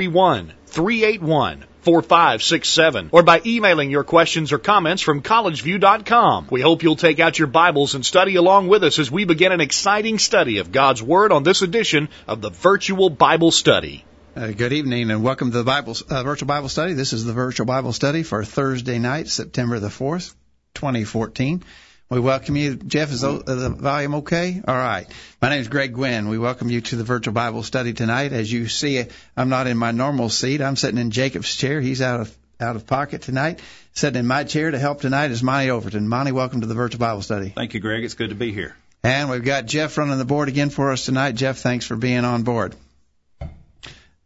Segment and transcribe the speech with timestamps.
[0.00, 6.46] 331 381 4567 or by emailing your questions or comments from collegeview.com.
[6.50, 9.52] We hope you'll take out your Bibles and study along with us as we begin
[9.52, 14.04] an exciting study of God's Word on this edition of the Virtual Bible Study.
[14.34, 16.94] Uh, good evening and welcome to the Bible, uh, Virtual Bible Study.
[16.94, 20.32] This is the Virtual Bible Study for Thursday night, September the 4th,
[20.76, 21.62] 2014.
[22.10, 22.74] We welcome you.
[22.74, 24.60] Jeff, is the volume okay?
[24.66, 25.06] All right.
[25.40, 26.28] My name is Greg Gwin.
[26.28, 28.32] We welcome you to the virtual Bible study tonight.
[28.32, 29.04] As you see,
[29.36, 30.60] I'm not in my normal seat.
[30.60, 31.80] I'm sitting in Jacob's chair.
[31.80, 33.60] He's out of out of pocket tonight.
[33.92, 36.08] Sitting in my chair to help tonight is Monty Overton.
[36.08, 37.50] Monty, welcome to the virtual Bible study.
[37.50, 38.02] Thank you, Greg.
[38.02, 38.74] It's good to be here.
[39.04, 41.36] And we've got Jeff running the board again for us tonight.
[41.36, 42.74] Jeff, thanks for being on board.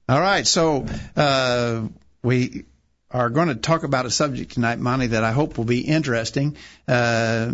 [0.09, 0.47] All right.
[0.47, 1.83] So uh,
[2.23, 2.65] we
[3.15, 6.57] are going to talk about a subject tonight, Monty, that I hope will be interesting.
[6.89, 7.53] Uh,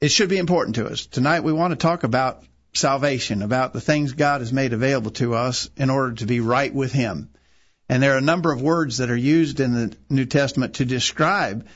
[0.00, 1.06] it should be important to us.
[1.06, 2.42] Tonight we want to talk about
[2.74, 6.74] salvation, about the things God has made available to us in order to be right
[6.74, 7.30] with Him.
[7.88, 10.84] And there are a number of words that are used in the New Testament to
[10.84, 11.68] describe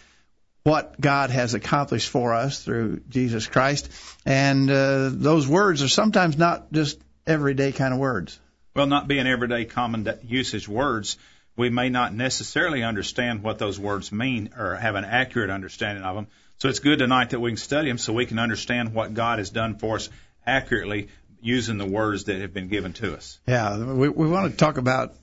[0.65, 3.91] what God has accomplished for us through Jesus Christ.
[4.27, 8.41] And uh, those words are sometimes not just everyday kind of words.
[8.75, 11.17] Well, not being everyday common usage words,
[11.59, 16.15] we may not necessarily understand what those words mean or have an accurate understanding of
[16.15, 16.29] them.
[16.59, 19.41] So it's good tonight that we can study them so we can understand what God
[19.41, 20.09] has done for us
[20.47, 21.09] accurately
[21.43, 23.39] using the words that have been given to us.
[23.47, 25.17] Yeah, we, we want to talk about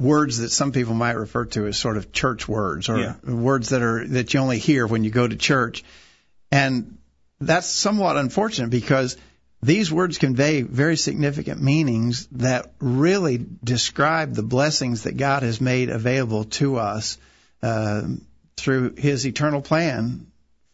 [0.00, 3.14] words that some people might refer to as sort of church words or yeah.
[3.24, 5.84] words that are that you only hear when you go to church.
[6.50, 6.98] And
[7.40, 9.16] that's somewhat unfortunate because
[9.62, 15.90] these words convey very significant meanings that really describe the blessings that God has made
[15.90, 17.18] available to us
[17.62, 18.02] uh,
[18.56, 20.26] through His eternal plan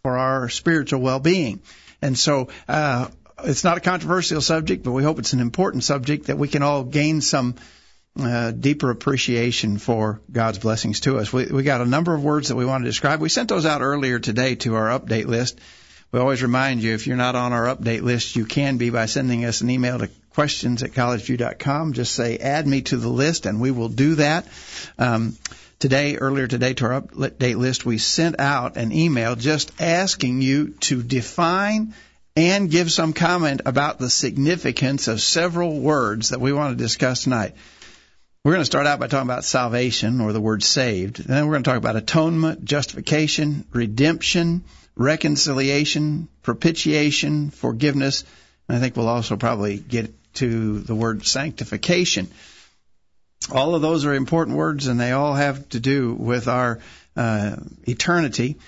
[0.02, 1.62] for our spiritual well-being.
[2.00, 3.08] And so, uh,
[3.44, 6.62] it's not a controversial subject, but we hope it's an important subject that we can
[6.62, 7.56] all gain some
[8.20, 11.32] uh, deeper appreciation for God's blessings to us.
[11.32, 13.20] We, we got a number of words that we want to describe.
[13.20, 15.58] We sent those out earlier today to our update list.
[16.12, 19.06] We always remind you if you're not on our update list, you can be by
[19.06, 21.94] sending us an email to questions at collegeview.com.
[21.94, 24.46] Just say add me to the list, and we will do that.
[24.98, 25.38] Um,
[25.78, 30.74] today, earlier today to our update list, we sent out an email just asking you
[30.80, 31.94] to define
[32.36, 37.24] and give some comment about the significance of several words that we want to discuss
[37.24, 37.54] tonight.
[38.44, 41.20] We're going to start out by talking about salvation or the word saved.
[41.20, 44.64] And then we're going to talk about atonement, justification, redemption,
[44.96, 48.24] reconciliation, propitiation, forgiveness.
[48.68, 52.28] And I think we'll also probably get to the word sanctification
[53.50, 56.78] all of those are important words, and they all have to do with our
[57.16, 58.58] uh, eternity.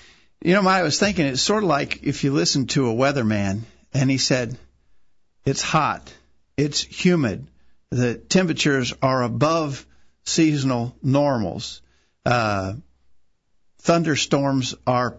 [0.41, 3.61] You know, I was thinking it's sort of like if you listen to a weatherman
[3.93, 4.57] and he said,
[5.45, 6.13] "It's hot,
[6.57, 7.47] it's humid,
[7.89, 9.85] the temperatures are above
[10.25, 11.81] seasonal normals,
[12.25, 12.73] uh,
[13.79, 15.17] thunderstorms are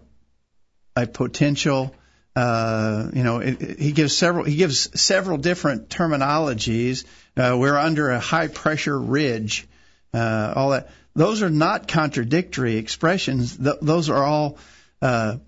[0.96, 1.94] a potential."
[2.34, 7.04] Uh, you know, it, it, he gives several he gives several different terminologies.
[7.36, 9.66] Uh, we're under a high pressure ridge.
[10.12, 10.90] Uh, all that.
[11.14, 13.56] Those are not contradictory expressions.
[13.56, 14.58] Th- those are all
[15.00, 15.38] uh,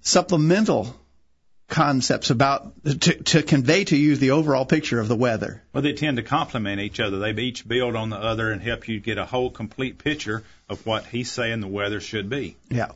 [0.00, 0.94] supplemental
[1.68, 5.62] concepts about to, to convey to you the overall picture of the weather.
[5.72, 7.18] Well, they tend to complement each other.
[7.18, 10.84] They each build on the other and help you get a whole complete picture of
[10.86, 12.56] what he's saying the weather should be.
[12.70, 12.92] Yeah.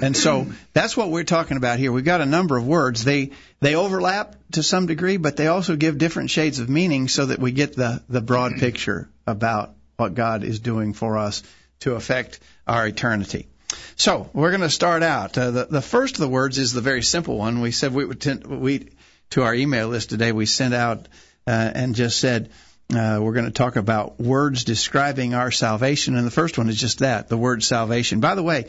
[0.00, 1.92] And so that's what we're talking about here.
[1.92, 3.04] We've got a number of words.
[3.04, 7.26] They they overlap to some degree, but they also give different shades of meaning so
[7.26, 11.42] that we get the the broad picture about what God is doing for us
[11.80, 13.48] to affect our eternity.
[13.96, 15.36] So we're going to start out.
[15.36, 17.60] Uh, the the first of the words is the very simple one.
[17.60, 18.90] We said we would tend, we
[19.30, 20.32] to our email list today.
[20.32, 21.08] We sent out
[21.46, 22.50] uh, and just said.
[22.90, 26.80] Uh, we're going to talk about words describing our salvation, and the first one is
[26.80, 28.20] just that, the word salvation.
[28.20, 28.64] By the way,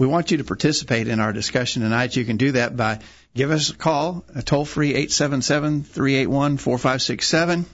[0.00, 2.16] we want you to participate in our discussion tonight.
[2.16, 3.00] You can do that by
[3.34, 7.66] give us a call, a toll free 877-381-4567.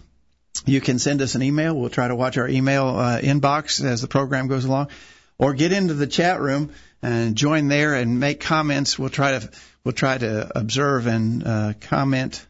[0.64, 1.76] You can send us an email.
[1.76, 4.88] We'll try to watch our email uh, inbox as the program goes along,
[5.38, 8.99] or get into the chat room and join there and make comments.
[8.99, 9.49] We'll try to
[9.84, 12.44] we'll try to observe and uh, comment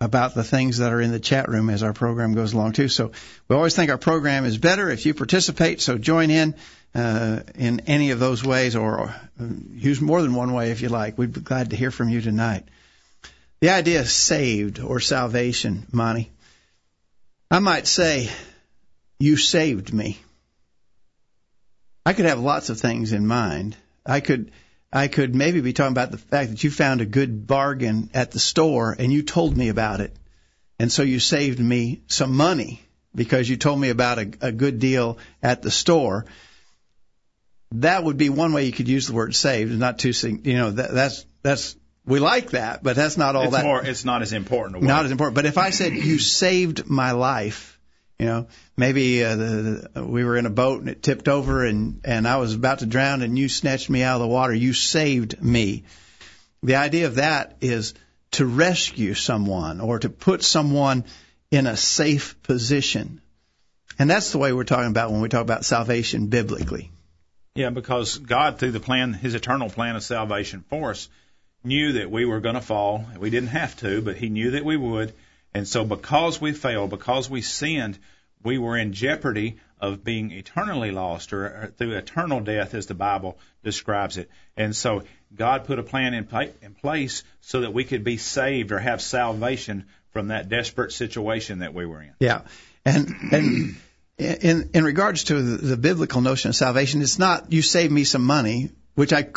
[0.00, 2.88] about the things that are in the chat room as our program goes along too.
[2.88, 3.12] So
[3.46, 5.82] we always think our program is better if you participate.
[5.82, 6.54] So join in
[6.94, 9.14] uh, in any of those ways, or
[9.72, 11.18] use more than one way if you like.
[11.18, 12.64] We'd be glad to hear from you tonight.
[13.60, 16.30] The idea of saved or salvation, Monty.
[17.50, 18.30] I might say,
[19.18, 20.18] you saved me.
[22.06, 23.76] I could have lots of things in mind.
[24.06, 24.52] I could
[24.92, 28.30] I could maybe be talking about the fact that you found a good bargain at
[28.30, 30.16] the store and you told me about it.
[30.78, 32.80] And so you saved me some money
[33.14, 36.24] because you told me about a, a good deal at the store.
[37.72, 39.78] That would be one way you could use the word saved.
[39.78, 40.12] Not too,
[40.42, 41.76] you know, that, that's, that's,
[42.06, 43.64] we like that, but that's not all it's that.
[43.64, 44.82] More, it's not as important.
[44.82, 45.34] Not as important.
[45.34, 47.78] But if I said you saved my life,
[48.18, 51.64] you know, maybe uh, the, the, we were in a boat and it tipped over
[51.64, 54.52] and and I was about to drown and you snatched me out of the water.
[54.54, 55.84] You saved me.
[56.62, 57.94] The idea of that is
[58.32, 61.04] to rescue someone or to put someone
[61.50, 63.20] in a safe position.
[63.98, 66.90] And that's the way we're talking about when we talk about salvation biblically.
[67.58, 71.08] Yeah, because God, through the plan, His eternal plan of salvation for us,
[71.64, 73.04] knew that we were going to fall.
[73.18, 75.12] We didn't have to, but He knew that we would
[75.54, 77.98] and so because we failed, because we sinned,
[78.42, 83.38] we were in jeopardy of being eternally lost or, through eternal death as the Bible
[83.64, 84.30] describes it.
[84.56, 86.28] And so God put a plan in,
[86.62, 91.60] in place so that we could be saved or have salvation from that desperate situation
[91.60, 92.14] that we were in.
[92.20, 92.42] Yeah.
[92.84, 93.76] And and
[94.18, 98.04] in in regards to the, the biblical notion of salvation, it's not you save me
[98.04, 99.28] some money, which I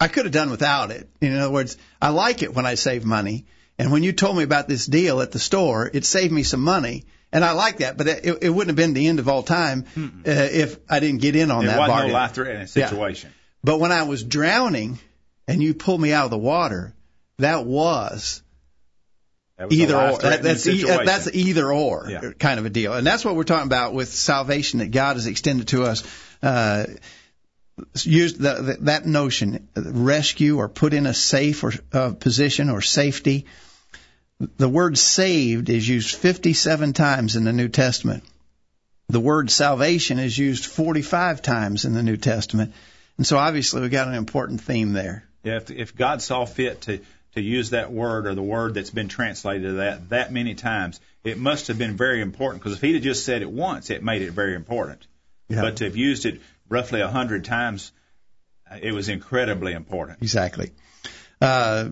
[0.00, 1.08] I could have done without it.
[1.20, 3.46] In other words, I like it when I save money
[3.78, 6.60] and when you told me about this deal at the store, it saved me some
[6.60, 7.04] money.
[7.30, 9.84] And I like that, but it, it wouldn't have been the end of all time
[9.96, 12.12] uh, if I didn't get in on it that wasn't bargain.
[12.12, 13.30] no life-threatening situation.
[13.30, 13.34] Yeah.
[13.62, 14.98] But when I was drowning
[15.46, 16.94] and you pulled me out of the water,
[17.38, 18.42] that was
[19.58, 20.18] that either or.
[20.18, 22.30] That, that's e- that's either or yeah.
[22.38, 25.26] kind of a deal, and that's what we're talking about with salvation that God has
[25.26, 26.04] extended to us.
[26.42, 26.86] Uh,
[28.02, 32.80] used the, the, that notion, rescue or put in a safe or uh, position or
[32.80, 33.46] safety
[34.38, 38.24] the word saved is used 57 times in the New Testament.
[39.08, 42.74] The word salvation is used 45 times in the New Testament.
[43.16, 45.24] And so obviously we've got an important theme there.
[45.42, 47.00] Yeah, if, if God saw fit to,
[47.34, 51.38] to use that word or the word that's been translated that that many times, it
[51.38, 54.22] must have been very important because if he'd have just said it once, it made
[54.22, 55.06] it very important.
[55.48, 55.62] Yeah.
[55.62, 57.92] But to have used it roughly a hundred times,
[58.82, 60.18] it was incredibly important.
[60.20, 60.72] Exactly.
[61.40, 61.90] Uh,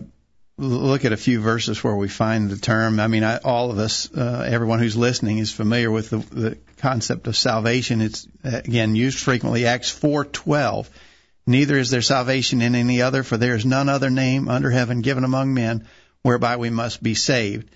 [0.57, 2.99] look at a few verses where we find the term.
[2.99, 6.57] I mean, I, all of us, uh, everyone who's listening, is familiar with the, the
[6.77, 8.01] concept of salvation.
[8.01, 9.65] It's uh, again used frequently.
[9.65, 10.87] Acts 4:12.
[11.47, 15.01] Neither is there salvation in any other, for there is none other name under heaven
[15.01, 15.87] given among men
[16.21, 17.69] whereby we must be saved.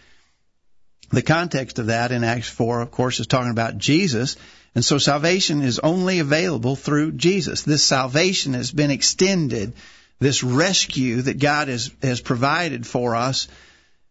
[1.09, 4.35] The context of that in Acts 4, of course, is talking about Jesus.
[4.75, 7.63] And so salvation is only available through Jesus.
[7.63, 9.73] This salvation has been extended
[10.19, 13.47] this rescue that God has, has provided for us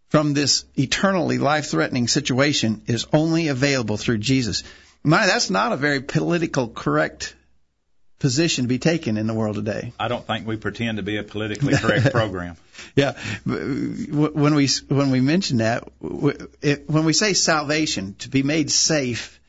[0.08, 4.64] from this eternally life threatening situation is only available through Jesus.
[5.04, 7.36] My, that's not a very political correct
[8.20, 9.92] position to be taken in the world today.
[9.98, 12.56] I don't think we pretend to be a politically correct program.
[12.94, 19.40] Yeah, when we when we mention that, when we say salvation to be made safe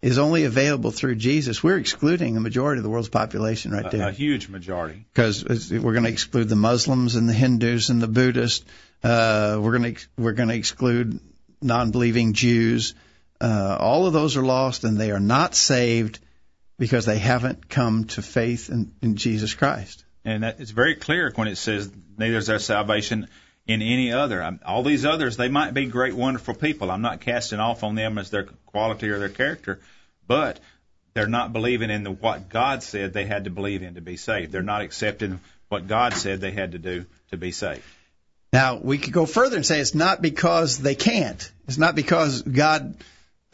[0.00, 4.06] is only available through Jesus, we're excluding the majority of the world's population right there.
[4.06, 5.04] A, a huge majority.
[5.12, 8.64] Because we're going to exclude the Muslims and the Hindus and the Buddhists.
[9.02, 11.20] Uh, we're going to we're going to exclude
[11.60, 12.94] non-believing Jews.
[13.40, 16.20] Uh, all of those are lost and they are not saved
[16.80, 20.02] because they haven't come to faith in, in Jesus Christ.
[20.24, 23.28] And that, it's very clear when it says neither is there salvation
[23.66, 24.58] in any other.
[24.64, 26.90] All these others, they might be great, wonderful people.
[26.90, 29.78] I'm not casting off on them as their quality or their character,
[30.26, 30.58] but
[31.12, 34.16] they're not believing in the, what God said they had to believe in to be
[34.16, 34.50] saved.
[34.50, 37.84] They're not accepting what God said they had to do to be saved.
[38.54, 41.52] Now, we could go further and say it's not because they can't.
[41.68, 42.94] It's not because God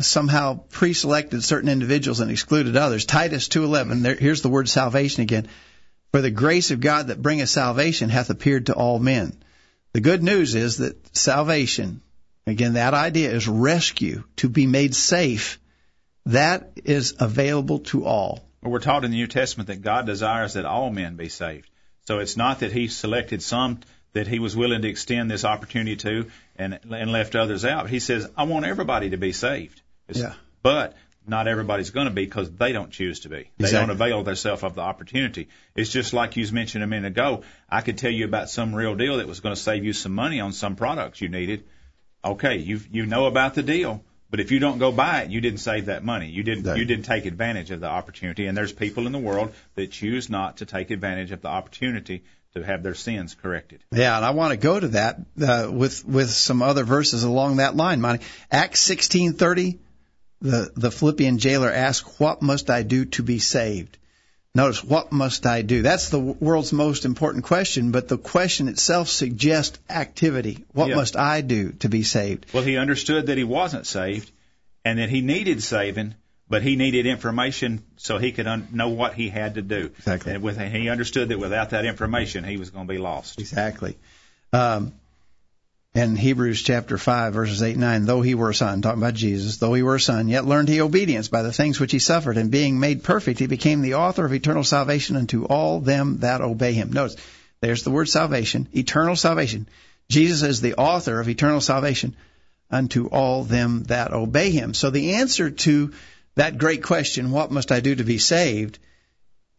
[0.00, 3.04] somehow pre-selected certain individuals and excluded others.
[3.04, 4.02] Titus 2:11.
[4.02, 5.48] There, here's the word salvation again.
[6.12, 9.36] For the grace of God that bringeth salvation hath appeared to all men.
[9.92, 12.02] The good news is that salvation,
[12.46, 15.58] again, that idea is rescue, to be made safe.
[16.26, 18.46] That is available to all.
[18.62, 21.70] Well, we're taught in the New Testament that God desires that all men be saved.
[22.06, 23.80] So it's not that He selected some
[24.12, 27.88] that He was willing to extend this opportunity to and, and left others out.
[27.88, 29.80] He says, I want everybody to be saved.
[30.08, 30.34] It's, yeah.
[30.62, 30.94] But
[31.26, 33.50] not everybody's going to be because they don't choose to be.
[33.58, 33.80] They exactly.
[33.80, 35.48] don't avail themselves of the opportunity.
[35.74, 37.42] It's just like you mentioned a minute ago.
[37.68, 40.12] I could tell you about some real deal that was going to save you some
[40.12, 41.64] money on some products you needed.
[42.24, 45.40] Okay, you you know about the deal, but if you don't go buy it, you
[45.40, 46.28] didn't save that money.
[46.28, 46.78] You didn't Right.
[46.78, 48.46] you didn't take advantage of the opportunity.
[48.46, 52.24] And there's people in the world that choose not to take advantage of the opportunity
[52.54, 53.84] to have their sins corrected.
[53.92, 57.56] Yeah, and I want to go to that uh, with with some other verses along
[57.56, 58.24] that line, Monty.
[58.50, 59.78] Acts sixteen thirty,
[60.40, 63.98] the the Philippian jailer asked, "What must I do to be saved?"
[64.54, 65.82] Notice, what must I do?
[65.82, 70.64] That's the world's most important question, but the question itself suggests activity.
[70.72, 70.96] What Yeah.
[70.96, 72.46] must I do to be saved?
[72.54, 74.30] Well, he understood that he wasn't saved
[74.82, 76.14] and that he needed saving,
[76.48, 79.90] but he needed information so he could un- know what he had to do.
[79.98, 80.32] Exactly.
[80.32, 83.38] And with, he understood that without that information, he was going to be lost.
[83.38, 83.98] Exactly.
[84.54, 84.94] Um,
[85.96, 89.14] in Hebrews chapter 5, verses 8 and 9, though he were a son, talking about
[89.14, 91.98] Jesus, though he were a son, yet learned he obedience by the things which he
[91.98, 96.18] suffered, and being made perfect, he became the author of eternal salvation unto all them
[96.18, 96.92] that obey him.
[96.92, 97.16] Notice,
[97.62, 99.68] there's the word salvation, eternal salvation.
[100.10, 102.14] Jesus is the author of eternal salvation
[102.70, 104.74] unto all them that obey him.
[104.74, 105.94] So the answer to
[106.34, 108.78] that great question, what must I do to be saved?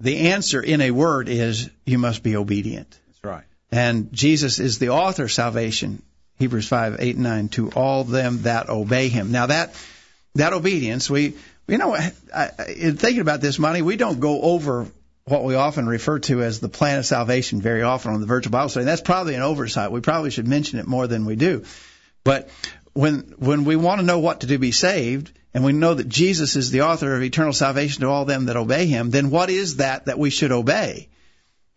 [0.01, 2.96] The answer in a word is you must be obedient.
[3.08, 3.46] That's right.
[3.72, 6.03] And Jesus is the author of salvation,
[6.39, 9.32] Hebrews 5, 8, 9, to all them that obey him.
[9.32, 9.74] Now that,
[10.36, 11.36] that obedience, we,
[11.67, 14.88] you know, I, I, in thinking about this, Monty, we don't go over
[15.25, 18.51] what we often refer to as the plan of salvation very often on the virtual
[18.51, 18.86] Bible study.
[18.86, 19.91] That's probably an oversight.
[19.91, 21.65] We probably should mention it more than we do.
[22.24, 22.50] But
[22.94, 25.96] when, when we want to know what to do to be saved, and we know
[25.96, 29.32] that Jesus is the author of eternal salvation to all them that obey him, then
[29.32, 31.10] what is that that we should obey?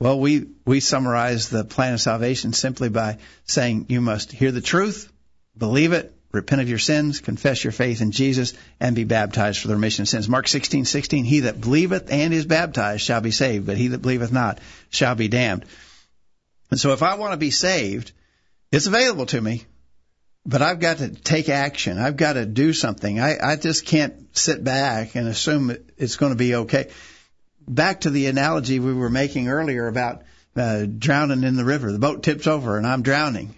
[0.00, 4.62] Well, we, we summarize the plan of salvation simply by saying you must hear the
[4.62, 5.12] truth,
[5.56, 9.68] believe it, repent of your sins, confess your faith in Jesus, and be baptized for
[9.68, 10.26] the remission of sins.
[10.26, 14.32] Mark 16:16, he that believeth and is baptized shall be saved, but he that believeth
[14.32, 15.66] not shall be damned.
[16.70, 18.12] And so if I want to be saved,
[18.72, 19.66] it's available to me,
[20.46, 21.98] but I've got to take action.
[21.98, 23.20] I've got to do something.
[23.20, 26.88] I, I just can't sit back and assume it- it's going to be okay
[27.74, 30.22] back to the analogy we were making earlier about
[30.56, 31.92] uh, drowning in the river.
[31.92, 33.54] The boat tips over and I'm drowning,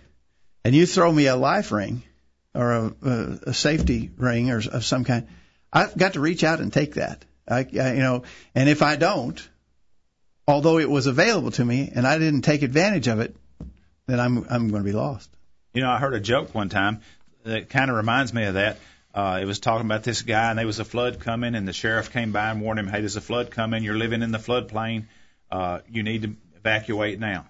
[0.65, 2.03] and you throw me a life ring
[2.55, 5.27] or a, a, a safety ring or of some kind.
[5.73, 7.25] I've got to reach out and take that.
[7.49, 8.23] I, I, you know,
[8.55, 9.49] and if I don't,
[10.47, 13.35] although it was available to me and I didn't take advantage of it,
[14.07, 15.31] then I'm I'm going to be lost.
[15.73, 17.01] You know, I heard a joke one time
[17.45, 18.79] that kind of reminds me of that.
[19.15, 21.73] Uh, it was talking about this guy, and there was a flood coming, and the
[21.73, 23.85] sheriff came by and warned him, "Hey, there's a flood coming.
[23.85, 25.05] You're living in the floodplain.
[25.51, 27.47] Uh, you need to evacuate now."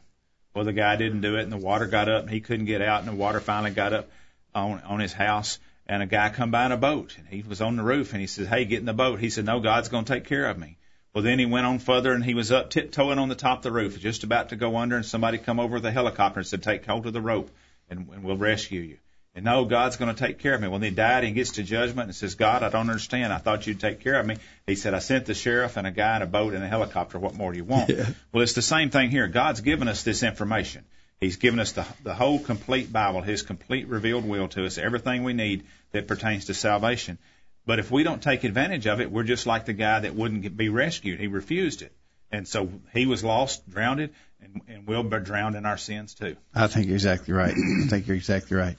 [0.55, 2.83] Well, the guy didn't do it, and the water got up, and he couldn't get
[2.83, 4.11] out, and the water finally got up
[4.55, 5.59] on on his house.
[5.87, 8.21] And a guy come by in a boat, and he was on the roof, and
[8.21, 10.47] he said, "Hey, get in the boat." He said, "No, God's going to take care
[10.47, 10.79] of me."
[11.15, 13.63] Well, then he went on further, and he was up tiptoeing on the top of
[13.65, 16.47] the roof, just about to go under, and somebody come over with a helicopter and
[16.47, 17.51] said, "Take hold of the rope,
[17.89, 18.99] and, and we'll rescue you."
[19.35, 20.69] And no, God's going to take care of me.
[20.69, 23.33] When he died, he gets to judgment and says, God, I don't understand.
[23.33, 24.37] I thought you'd take care of me.
[24.67, 27.19] He said, I sent the sheriff and a guy in a boat and a helicopter.
[27.19, 27.89] What more do you want?
[27.93, 28.07] Yeah.
[28.33, 29.29] Well, it's the same thing here.
[29.29, 30.85] God's given us this information.
[31.21, 35.25] He's given us the, the whole complete Bible, His complete revealed will to us, everything
[35.25, 37.19] we need that pertains to salvation.
[37.65, 40.57] But if we don't take advantage of it, we're just like the guy that wouldn't
[40.57, 41.21] be rescued.
[41.21, 41.93] He refused it.
[42.33, 46.37] And so he was lost, drowned, and, and we'll be drowned in our sins too.
[46.55, 47.55] I think you're exactly right.
[47.85, 48.77] I think you're exactly right.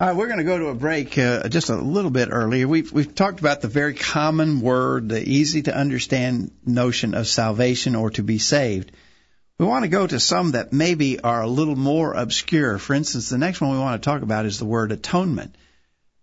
[0.00, 2.66] All right, we're going to go to a break uh, just a little bit earlier.
[2.66, 7.94] We've we've talked about the very common word, the easy to understand notion of salvation
[7.94, 8.92] or to be saved.
[9.58, 12.78] We want to go to some that maybe are a little more obscure.
[12.78, 15.54] For instance, the next one we want to talk about is the word atonement.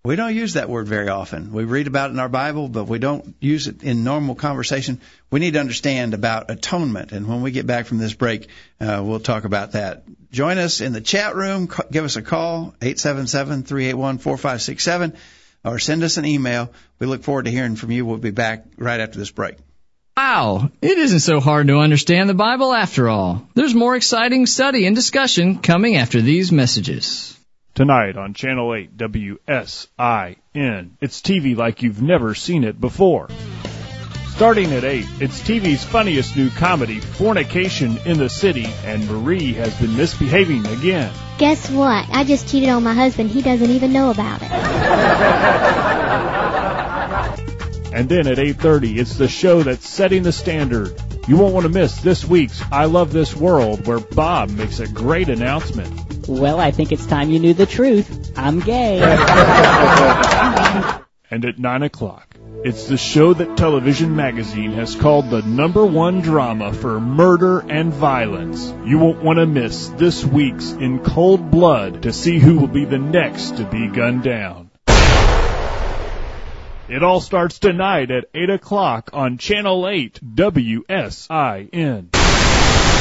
[0.08, 1.52] We don't use that word very often.
[1.52, 5.02] We read about it in our Bible, but we don't use it in normal conversation.
[5.30, 7.12] We need to understand about atonement.
[7.12, 8.48] And when we get back from this break,
[8.80, 10.04] uh, we'll talk about that.
[10.32, 11.70] Join us in the chat room.
[11.92, 15.18] Give us a call, 877-381-4567,
[15.66, 16.72] or send us an email.
[17.00, 18.06] We look forward to hearing from you.
[18.06, 19.58] We'll be back right after this break.
[20.16, 23.46] Wow, it isn't so hard to understand the Bible after all.
[23.56, 27.37] There's more exciting study and discussion coming after these messages.
[27.78, 30.90] Tonight on Channel 8 WSIN.
[31.00, 33.30] It's TV like you've never seen it before.
[34.30, 39.80] Starting at 8, it's TV's funniest new comedy, Fornication in the City, and Marie has
[39.80, 41.14] been misbehaving again.
[41.38, 42.10] Guess what?
[42.10, 43.30] I just cheated on my husband.
[43.30, 44.52] He doesn't even know about it.
[47.94, 50.94] And then at 8:30, it's the show that's setting the standard.
[51.28, 54.88] You won't want to miss this week's I Love This World where Bob makes a
[54.88, 56.07] great announcement.
[56.28, 58.34] Well, I think it's time you knew the truth.
[58.36, 59.00] I'm gay.
[61.30, 66.22] And at 9 o'clock, It's the show that Television Magazine has called the number one
[66.22, 68.74] drama for murder and violence.
[68.86, 72.86] You won't want to miss this week's In Cold Blood to see who will be
[72.86, 74.72] the next to be gunned down.
[76.90, 82.17] It all starts tonight at 8 o'clock on Channel 8 WSIN.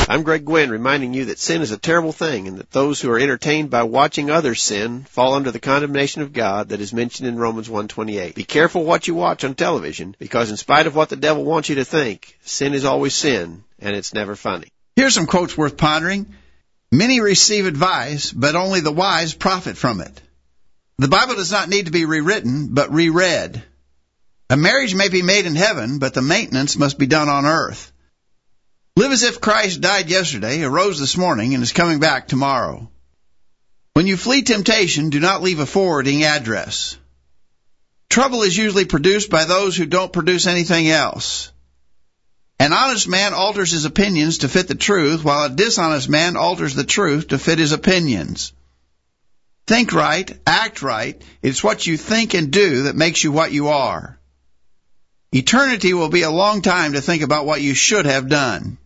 [0.09, 3.11] I'm Greg Gwin reminding you that sin is a terrible thing and that those who
[3.11, 7.29] are entertained by watching others sin fall under the condemnation of God that is mentioned
[7.29, 8.37] in Romans 1:28.
[8.37, 11.69] Be careful what you watch on television because in spite of what the devil wants
[11.69, 14.69] you to think, sin is always sin and it's never funny.
[14.95, 16.27] Here's some quotes worth pondering.
[16.93, 20.21] Many receive advice, but only the wise profit from it.
[20.99, 23.61] The Bible does not need to be rewritten, but reread.
[24.51, 27.91] A marriage may be made in heaven, but the maintenance must be done on earth.
[28.99, 32.91] Live as if Christ died yesterday, arose this morning, and is coming back tomorrow.
[33.93, 36.97] When you flee temptation, do not leave a forwarding address.
[38.09, 41.53] Trouble is usually produced by those who don't produce anything else.
[42.59, 46.75] An honest man alters his opinions to fit the truth, while a dishonest man alters
[46.75, 48.55] the truth to fit his opinions.
[49.67, 51.21] Think right, act right.
[51.43, 54.19] It's what you think and do that makes you what you are.
[55.33, 58.79] Eternity will be a long time to think about what you should have done.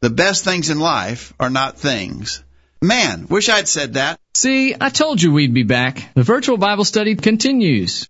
[0.00, 2.42] The best things in life are not things.
[2.82, 4.20] Man, wish I'd said that.
[4.34, 6.12] See, I told you we'd be back.
[6.14, 8.08] The virtual Bible study continues.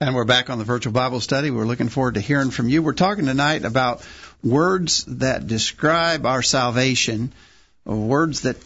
[0.00, 1.50] And we're back on the virtual Bible study.
[1.50, 2.82] We're looking forward to hearing from you.
[2.82, 4.04] We're talking tonight about
[4.42, 7.32] words that describe our salvation,
[7.84, 8.56] words that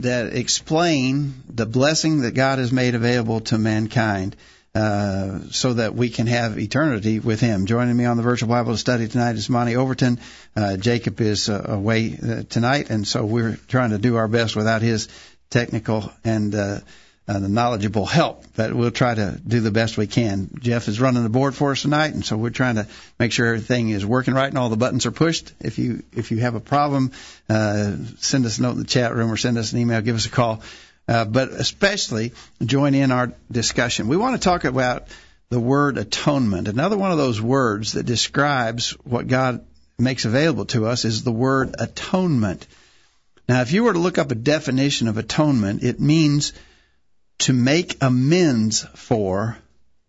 [0.00, 4.36] that explain the blessing that God has made available to mankind.
[4.74, 7.66] Uh, so that we can have eternity with Him.
[7.66, 10.18] Joining me on the virtual Bible study tonight is Monty Overton.
[10.56, 14.56] Uh, Jacob is uh, away uh, tonight, and so we're trying to do our best
[14.56, 15.10] without his
[15.50, 16.78] technical and uh,
[17.28, 18.46] uh, knowledgeable help.
[18.56, 20.48] But we'll try to do the best we can.
[20.60, 22.86] Jeff is running the board for us tonight, and so we're trying to
[23.18, 25.52] make sure everything is working right and all the buttons are pushed.
[25.60, 27.12] If you if you have a problem,
[27.50, 30.00] uh, send us a note in the chat room or send us an email.
[30.00, 30.62] Give us a call
[31.08, 32.32] uh, but especially
[32.64, 34.08] join in our discussion.
[34.08, 35.08] We want to talk about
[35.48, 36.68] the word atonement.
[36.68, 39.64] Another one of those words that describes what God
[39.98, 42.66] makes available to us is the word atonement.
[43.48, 46.52] Now, if you were to look up a definition of atonement, it means
[47.40, 49.58] to make amends for,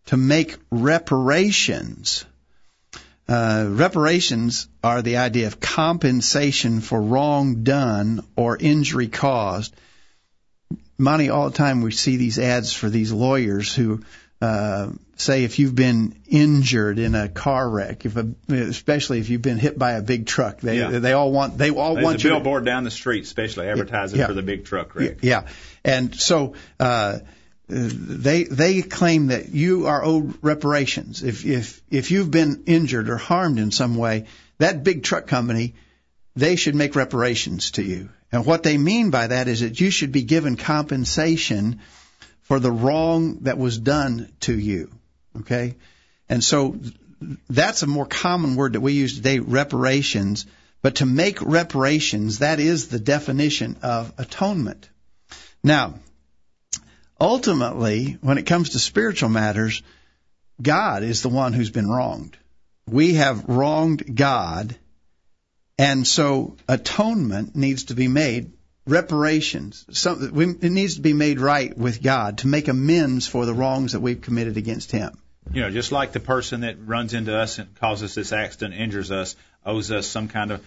[0.05, 2.25] to make reparations.
[3.27, 9.75] Uh, reparations are the idea of compensation for wrong done or injury caused
[10.97, 11.81] money all the time.
[11.81, 14.01] We see these ads for these lawyers who
[14.41, 19.41] uh, say if you've been injured in a car wreck, if a, especially if you've
[19.41, 20.99] been hit by a big truck, they Yeah.
[20.99, 22.29] they all want they all There's want a you.
[22.29, 24.27] to- billboard down the street, especially advertising Yeah.
[24.27, 25.17] for the big truck wreck.
[25.21, 25.47] Yeah,
[25.85, 27.19] and so uh,
[27.69, 33.17] they they claim that you are owed reparations if if if you've been injured or
[33.17, 34.25] harmed in some way.
[34.59, 35.75] That big truck company,
[36.35, 38.09] they should make reparations to you.
[38.33, 41.81] And what they mean by that is that you should be given compensation
[42.41, 44.91] for the wrong that was done to you.
[45.41, 45.75] Okay,
[46.27, 46.75] and so
[47.47, 50.47] that's a more common word that we use today, reparations.
[50.81, 54.89] But to make reparations, that is the definition of atonement.
[55.63, 55.99] Now,
[57.21, 59.83] ultimately, when it comes to spiritual matters,
[60.59, 62.35] God is the one who's been wronged.
[62.87, 64.75] We have wronged God,
[65.83, 68.53] and so atonement needs to be made.
[68.85, 73.53] Reparations, some, it needs to be made right with God to make amends for the
[73.53, 75.17] wrongs that we've committed against Him.
[75.53, 79.11] You know, just like the person that runs into us and causes this accident, injures
[79.11, 80.61] us, owes us some kind of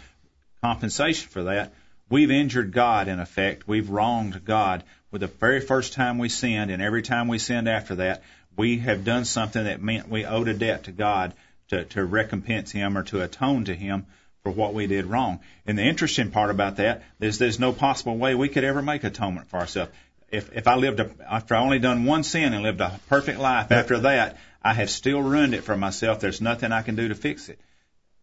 [0.62, 1.72] compensation for that.
[2.08, 3.66] We've injured God in effect.
[3.66, 4.82] We've wronged God.
[5.10, 8.22] With the very first time we sinned, and every time we sinned after that,
[8.56, 11.34] we have done something that meant we owed a debt to God
[11.68, 14.06] to, to recompense Him or to atone to Him
[14.46, 15.40] for what we did wrong.
[15.66, 19.02] And the interesting part about that is there's no possible way we could ever make
[19.02, 19.90] atonement for ourselves.
[20.30, 23.40] If if I lived a, after I only done one sin and lived a perfect
[23.40, 26.20] life after that, I have still ruined it for myself.
[26.20, 27.58] There's nothing I can do to fix it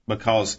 [0.08, 0.58] because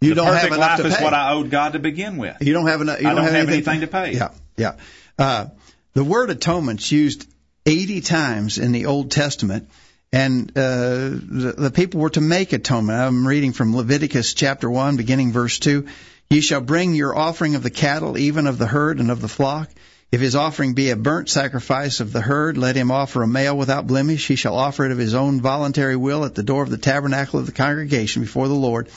[0.00, 2.16] You the don't have perfect enough life to is what I owed God to begin
[2.16, 2.38] with.
[2.40, 3.00] You don't have enough.
[3.00, 4.14] You I don't have anything, anything to pay.
[4.14, 4.76] Yeah, yeah.
[5.16, 5.46] Uh,
[5.92, 7.28] the word atonement's used
[7.66, 9.70] 80 times in the Old Testament,
[10.14, 12.98] and uh, the, the people were to make atonement.
[12.98, 15.88] I'm reading from Leviticus chapter one, beginning verse two.
[16.30, 19.28] Ye shall bring your offering of the cattle, even of the herd and of the
[19.28, 19.68] flock.
[20.12, 23.58] If his offering be a burnt sacrifice of the herd, let him offer a male
[23.58, 24.28] without blemish.
[24.28, 27.40] He shall offer it of his own voluntary will at the door of the tabernacle
[27.40, 28.88] of the congregation before the Lord.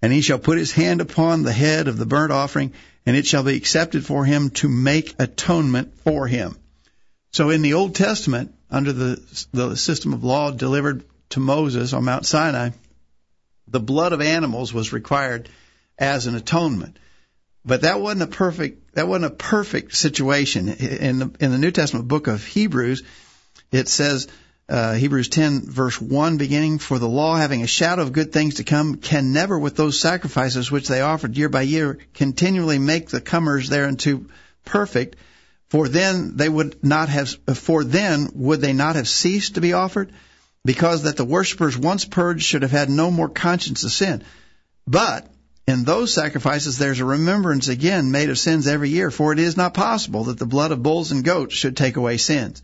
[0.00, 2.72] And he shall put his hand upon the head of the burnt offering,
[3.04, 6.56] and it shall be accepted for him to make atonement for him.
[7.32, 12.04] So in the Old Testament, under the, the system of law delivered to Moses on
[12.04, 12.70] Mount Sinai,
[13.68, 15.48] the blood of animals was required
[15.98, 16.98] as an atonement.
[17.64, 20.68] But that wasn't a perfect that wasn't a perfect situation.
[20.68, 23.02] In the in the New Testament book of Hebrews,
[23.70, 24.26] it says
[24.68, 28.56] uh, Hebrews 10 verse 1 beginning, for the law having a shadow of good things
[28.56, 33.08] to come can never with those sacrifices which they offered year by year continually make
[33.08, 34.26] the comers thereunto
[34.64, 35.16] perfect.
[35.72, 39.72] For then they would not have, for then would they not have ceased to be
[39.72, 40.12] offered?
[40.66, 44.22] Because that the worshippers once purged should have had no more conscience of sin.
[44.86, 45.26] But
[45.66, 49.56] in those sacrifices there's a remembrance again made of sins every year, for it is
[49.56, 52.60] not possible that the blood of bulls and goats should take away sins.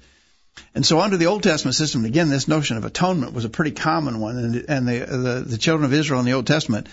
[0.75, 3.71] And so under the Old Testament system, again, this notion of atonement was a pretty
[3.71, 6.88] common one, and, and the, the, the children of Israel in the Old Testament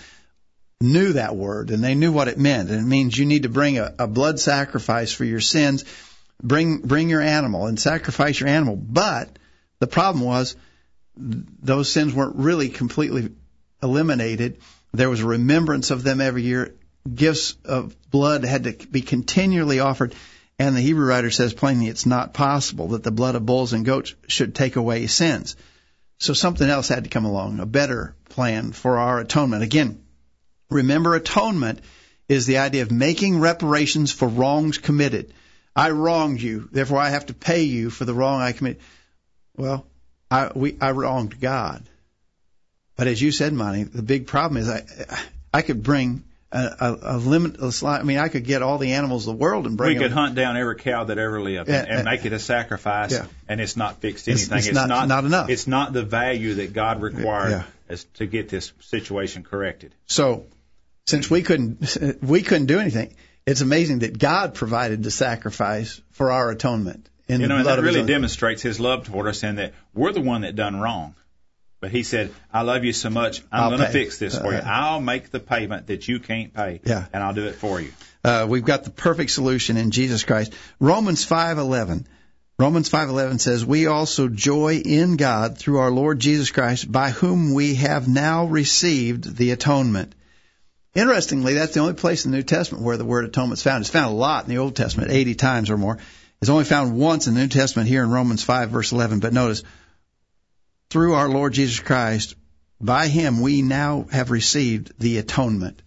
[0.80, 2.70] knew that word, and they knew what it meant.
[2.70, 5.84] And it means you need to bring a, a blood sacrifice for your sins,
[6.42, 8.76] bring bring your animal and sacrifice your animal.
[8.76, 9.38] But
[9.78, 10.56] the problem was
[11.16, 13.30] those sins weren't really completely
[13.82, 14.58] eliminated.
[14.92, 16.74] There was a remembrance of them every year.
[17.12, 20.14] Gifts of blood had to be continually offered.
[20.58, 23.84] And the Hebrew writer says plainly it's not possible that the blood of bulls and
[23.84, 25.54] goats should take away sins.
[26.18, 29.62] So something else had to come along, a better plan for our atonement.
[29.62, 30.02] Again,
[30.70, 31.80] remember atonement
[32.28, 35.32] is the idea of making reparations for wrongs committed.
[35.76, 38.80] I wronged you, therefore I have to pay you for the wrong I committed.
[39.56, 39.86] Well,
[40.30, 41.82] I we I wronged God.
[42.96, 44.84] But as you said, Monty, the big problem is I
[45.52, 48.00] I could bring a, a, a limitless life.
[48.00, 49.96] I mean, I could get all the animals of the world and bring.
[49.96, 50.18] We could them.
[50.18, 53.26] hunt down every cow that ever lived and, and make it a sacrifice, yeah.
[53.48, 54.58] and it's not fixed anything.
[54.58, 55.50] It's, it's, it's not, not, enough.
[55.50, 57.64] It's not the value that God required yeah.
[57.88, 59.94] as to get this situation corrected.
[60.06, 60.46] So,
[61.06, 63.14] since we couldn't we couldn't do anything,
[63.46, 67.08] it's amazing that God provided the sacrifice for our atonement.
[67.28, 70.20] In you know, and that really demonstrates His love toward us, and that we're the
[70.20, 71.14] one that done wrong.
[71.78, 74.58] But he said, I love you so much, I'm going to fix this for you.
[74.58, 77.04] Uh, I'll make the payment that you can't pay, yeah.
[77.12, 77.92] and I'll do it for you.
[78.24, 80.54] Uh, we've got the perfect solution in Jesus Christ.
[80.80, 82.06] Romans 5:11.
[82.58, 87.52] Romans 5:11 says, "We also joy in God through our Lord Jesus Christ, by whom
[87.52, 90.15] we have now received the atonement."
[90.96, 93.82] Interestingly, that's the only place in the New Testament where the word atonement is found.
[93.82, 95.98] It's found a lot in the Old Testament, 80 times or more.
[96.40, 99.20] It's only found once in the New Testament here in Romans 5 verse 11.
[99.20, 99.62] But notice,
[100.88, 102.34] through our Lord Jesus Christ,
[102.80, 105.82] by him we now have received the atonement.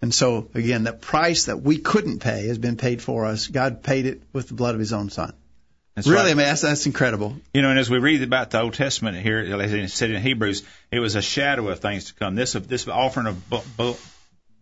[0.00, 3.48] And so again, the price that we couldn't pay has been paid for us.
[3.48, 5.32] God paid it with the blood of his own son.
[5.96, 6.30] That's really, right.
[6.30, 7.36] I mean, that's, that's incredible.
[7.52, 10.22] You know, and as we read about the Old Testament here, as it said in
[10.22, 12.36] Hebrews, it was a shadow of things to come.
[12.36, 13.50] This this offering of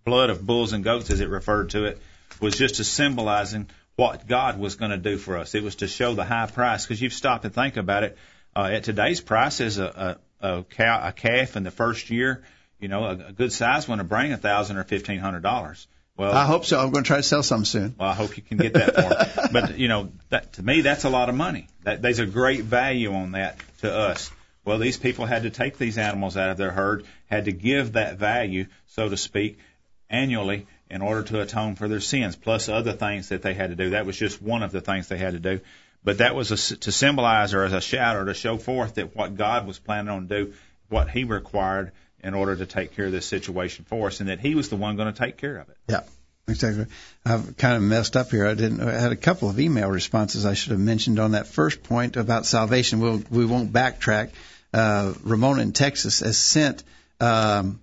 [0.05, 2.01] blood of bulls and goats, as it referred to it,
[2.41, 5.55] was just to symbolizing what God was going to do for us.
[5.55, 6.85] It was to show the high price.
[6.87, 8.17] Because you've stopped and think about it
[8.57, 12.43] uh, at today's prices, a, a, a, cow, a calf in the first year,
[12.79, 15.87] you know, a, a good size one to bring a thousand or fifteen hundred dollars.
[16.17, 16.79] Well, I hope so.
[16.79, 17.95] I'm going to try to sell some soon.
[17.99, 19.49] Well, I hope you can get that for me.
[19.53, 21.69] but you know, that to me, that's a lot of money.
[21.85, 24.31] That there's a great value on that to us.
[24.65, 27.93] Well, these people had to take these animals out of their herd, had to give
[27.93, 29.59] that value, so to speak,
[30.11, 33.77] annually in order to atone for their sins, plus other things that they had to
[33.77, 33.91] do.
[33.91, 35.61] That was just one of the things they had to do.
[36.03, 39.37] But that was a, to symbolize or as a shadow to show forth that what
[39.37, 40.55] God was planning on do,
[40.89, 41.93] what He required
[42.23, 44.77] in order to take care of this situation for us, and that He was the
[44.77, 45.77] one going to take care of it.
[45.89, 46.03] Yeah.
[46.49, 46.87] Exactly.
[47.25, 48.45] I've kind of messed up here.
[48.45, 48.81] I didn't.
[48.81, 52.17] I had a couple of email responses I should have mentioned on that first point
[52.17, 52.99] about salvation.
[52.99, 54.31] We'll we won't backtrack.
[54.73, 56.83] Uh, Ramona in Texas has sent
[57.21, 57.81] um,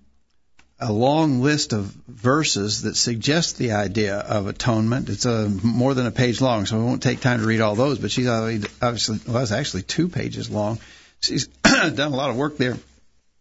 [0.80, 5.08] a long list of verses that suggest the idea of atonement.
[5.08, 7.74] It's a, more than a page long, so we won't take time to read all
[7.74, 7.98] those.
[7.98, 10.78] But she's obviously well, it's actually two pages long.
[11.20, 12.76] She's done a lot of work there,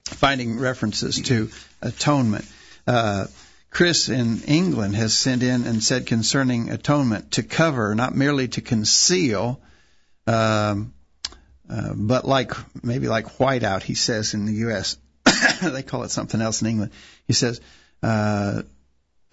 [0.06, 1.50] finding references to
[1.82, 2.46] atonement.
[2.88, 3.28] Uh,
[3.70, 8.62] Chris in England has sent in and said concerning atonement to cover, not merely to
[8.62, 9.62] conceal,
[10.26, 10.94] um,
[11.70, 14.98] uh, but like maybe like whiteout, he says in the U.S.
[15.62, 16.92] they call it something else in England.
[17.26, 17.62] He says,
[18.04, 18.64] uh,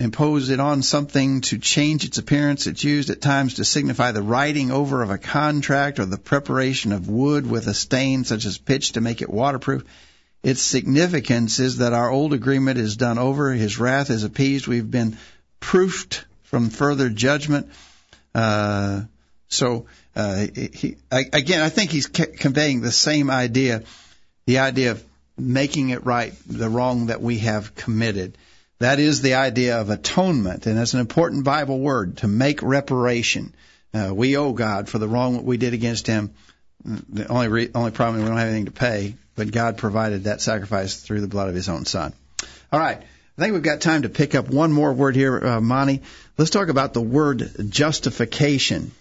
[0.00, 2.66] impose it on something to change its appearance.
[2.66, 6.92] It's used at times to signify the writing over of a contract or the preparation
[6.92, 9.84] of wood with a stain such as pitch to make it waterproof.
[10.42, 14.90] Its significance is that our old agreement is done over, his wrath is appeased, we've
[14.90, 15.16] been
[15.60, 17.70] proofed from further judgment.
[18.34, 19.02] Uh,
[19.48, 19.86] so,
[20.16, 23.84] uh, he, I, again, I think he's conveying the same idea,
[24.46, 25.04] the idea of
[25.36, 28.38] making it right, the wrong that we have committed.
[28.78, 33.54] That is the idea of atonement, and that's an important Bible word to make reparation.
[33.92, 36.34] Uh, we owe God for the wrong that we did against Him.
[36.84, 39.14] The only re- only problem we don't have anything to pay.
[39.36, 42.12] but God provided that sacrifice through the blood of His own Son.
[42.72, 42.98] All right.
[42.98, 46.02] I think we've got time to pick up one more word here, uh, Monty.
[46.38, 48.92] Let's talk about the word justification.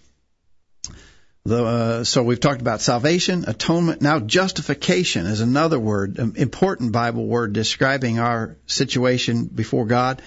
[1.45, 4.01] The, uh, so we've talked about salvation, atonement.
[4.01, 10.21] Now justification is another word, an important Bible word describing our situation before God.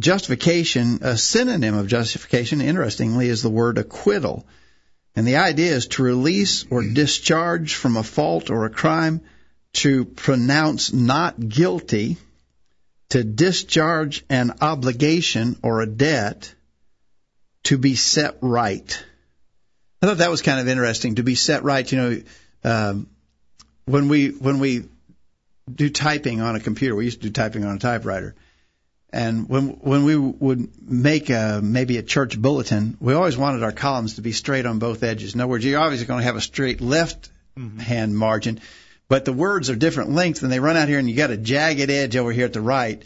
[0.00, 4.46] Justification, a synonym of justification, interestingly, is the word acquittal.
[5.14, 9.20] And the idea is to release or discharge from a fault or a crime,
[9.74, 12.16] to pronounce not guilty,
[13.10, 16.54] to discharge an obligation or a debt,
[17.64, 19.04] to be set right.
[20.00, 21.90] I thought that was kind of interesting to be set right.
[21.90, 22.22] You know,
[22.64, 23.08] um,
[23.84, 24.84] when we when we
[25.72, 28.36] do typing on a computer, we used to do typing on a typewriter,
[29.10, 33.72] and when when we would make a, maybe a church bulletin, we always wanted our
[33.72, 35.34] columns to be straight on both edges.
[35.34, 37.30] In other words, you're obviously going to have a straight left
[37.80, 38.60] hand margin,
[39.08, 41.36] but the words are different lengths, and they run out here, and you got a
[41.36, 43.02] jagged edge over here at the right.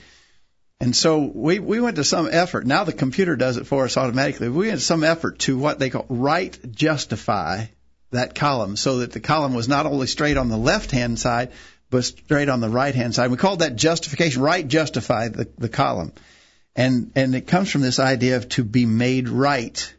[0.83, 2.67] And so we, we went to some effort.
[2.67, 4.49] Now the computer does it for us automatically.
[4.49, 7.67] We went to some effort to what they call right justify
[8.11, 11.53] that column so that the column was not only straight on the left hand side,
[11.89, 13.31] but straight on the right hand side.
[13.31, 16.15] We called that justification, right justify the, the column.
[16.75, 19.95] And, and it comes from this idea of to be made right.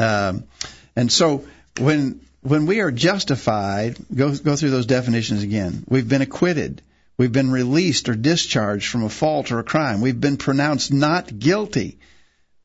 [0.00, 0.48] Um,
[0.96, 1.44] and so
[1.78, 5.84] when, when we are justified, go, go through those definitions again.
[5.88, 6.82] We've been acquitted.
[7.16, 10.00] We've been released or discharged from a fault or a crime.
[10.00, 11.98] We've been pronounced not guilty.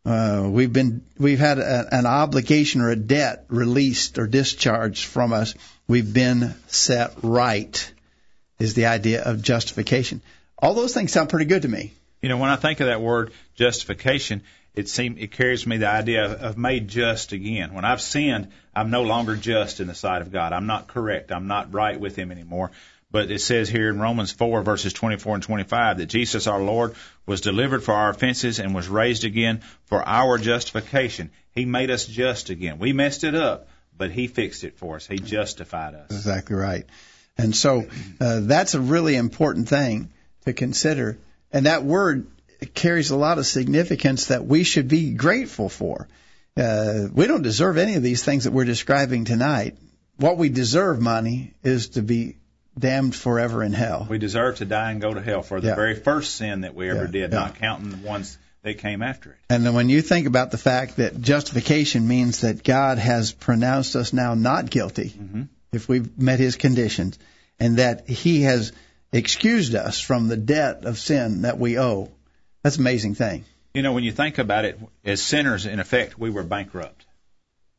[0.06, 5.34] Uh, we've been we've had a, an obligation or a debt released or discharged from
[5.34, 5.54] us.
[5.88, 7.94] We've been set right.
[8.60, 10.22] Is the idea of justification?
[10.58, 11.94] All those things sound pretty good to me.
[12.22, 14.42] You know, when I think of that word justification,
[14.74, 17.74] it seems it carries me the idea of, of made just again.
[17.74, 20.54] When I've sinned, I'm no longer just in the sight of God.
[20.54, 21.32] I'm not correct.
[21.32, 22.72] I'm not right with Him anymore.
[23.12, 26.94] But it says here in Romans 4 verses 24 and 25 that Jesus our Lord
[27.26, 31.32] was delivered for our offenses and was raised again for our justification.
[31.52, 32.78] He made us just again.
[32.78, 33.68] We messed it up,
[33.98, 35.08] but He fixed it for us.
[35.08, 36.12] He justified us.
[36.12, 36.86] Exactly right.
[37.38, 37.88] And so
[38.20, 40.12] uh, that's a really important thing
[40.46, 41.18] to consider.
[41.52, 42.28] And that word
[42.74, 46.08] carries a lot of significance that we should be grateful for.
[46.58, 49.78] Uh, we don't deserve any of these things that we're describing tonight.
[50.18, 52.36] What we deserve, Monty, is to be
[52.80, 54.08] damned forever in hell.
[54.10, 55.76] We deserve to die and go to hell for the Yeah.
[55.76, 57.40] very first sin that we ever Yeah, did, yeah.
[57.40, 59.38] not counting the ones that came after it.
[59.50, 63.96] And then when you think about the fact that justification means that God has pronounced
[63.96, 65.44] us now not guilty mm-hmm.
[65.72, 67.18] if we've met his conditions,
[67.60, 68.72] and that he has
[69.12, 72.10] excused us from the debt of sin that we owe,
[72.64, 73.46] that's an amazing thing.
[73.74, 77.06] You know, when you think about it, as sinners, in effect, we were bankrupt,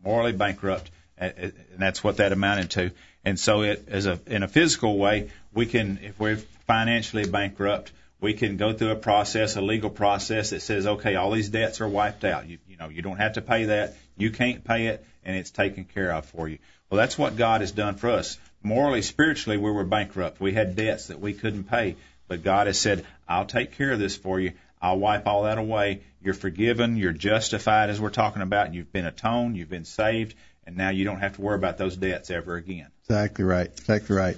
[0.03, 2.91] morally bankrupt, and that's what that amounted to.
[3.25, 7.93] And so, it as a in a physical way, we can, if we're financially bankrupt,
[8.21, 11.81] we can go through a process, a legal process that says, okay, all these debts
[11.81, 12.49] are wiped out.
[12.49, 13.97] You, you know, you don't have to pay that.
[14.17, 16.59] You can't pay it, and it's taken care of for you.
[16.91, 18.39] Well, that's what God has done for us.
[18.63, 20.41] Morally, spiritually, we were bankrupt.
[20.41, 21.97] We had debts that we couldn't pay,
[22.29, 24.53] but God has said, I'll take care of this for you.
[24.83, 26.01] I'll wipe all that away.
[26.23, 26.97] You're forgiven.
[26.97, 28.75] You're justified, as we're talking about.
[28.75, 29.57] You've been atoned.
[29.57, 30.35] You've been saved,
[30.67, 32.89] and now you don't have to worry about those debts ever again.
[33.05, 33.67] Exactly right.
[33.67, 34.37] Exactly right.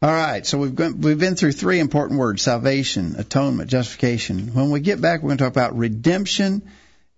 [0.00, 0.44] All right.
[0.44, 4.54] So we've gone, we've been through three important words: salvation, atonement, justification.
[4.54, 6.62] When we get back, we're going to talk about redemption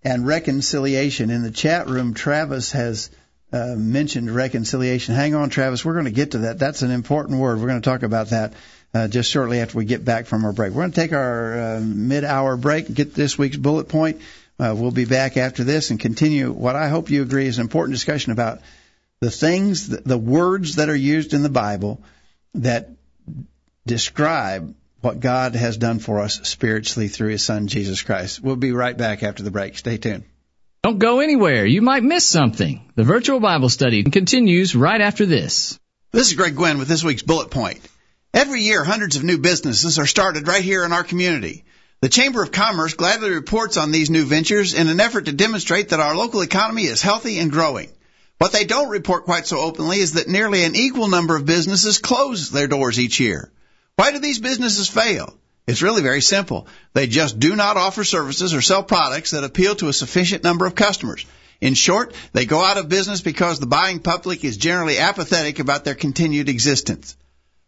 [0.03, 1.31] and reconciliation.
[1.31, 3.11] In the chat room, Travis has
[3.53, 5.14] uh, mentioned reconciliation.
[5.14, 5.85] Hang on, Travis.
[5.85, 6.59] We're going to get to that.
[6.59, 7.59] That's an important word.
[7.59, 8.53] We're going to talk about that
[8.92, 10.73] uh, just shortly after we get back from our break.
[10.73, 14.20] We're going to take our uh, mid-hour break, get this week's bullet point.
[14.59, 17.62] Uh, we'll be back after this and continue what I hope you agree is an
[17.62, 18.61] important discussion about
[19.21, 22.03] the things, the, the words that are used in the Bible
[22.55, 22.90] that
[23.87, 28.40] describe what God has done for us spiritually through His Son Jesus Christ.
[28.40, 29.77] We'll be right back after the break.
[29.77, 30.25] Stay tuned.
[30.83, 31.64] Don't go anywhere.
[31.64, 32.93] You might miss something.
[32.95, 35.79] The virtual Bible study continues right after this.
[36.12, 37.81] This is Greg Gwin with this week's bullet point.
[38.33, 41.64] Every year, hundreds of new businesses are started right here in our community.
[42.05, 45.88] The Chamber of Commerce gladly reports on these new ventures in an effort to demonstrate
[45.88, 47.88] that our local economy is healthy and growing.
[48.37, 51.97] What they don't report quite so openly is that nearly an equal number of businesses
[51.97, 53.51] close their doors each year.
[53.97, 55.33] Why do these businesses fail?
[55.67, 56.67] It's really very simple.
[56.93, 60.67] They just do not offer services or sell products that appeal to a sufficient number
[60.67, 61.25] of customers.
[61.62, 65.87] In short, they go out of business because the buying public is generally apathetic about
[65.87, 67.17] their continued existence.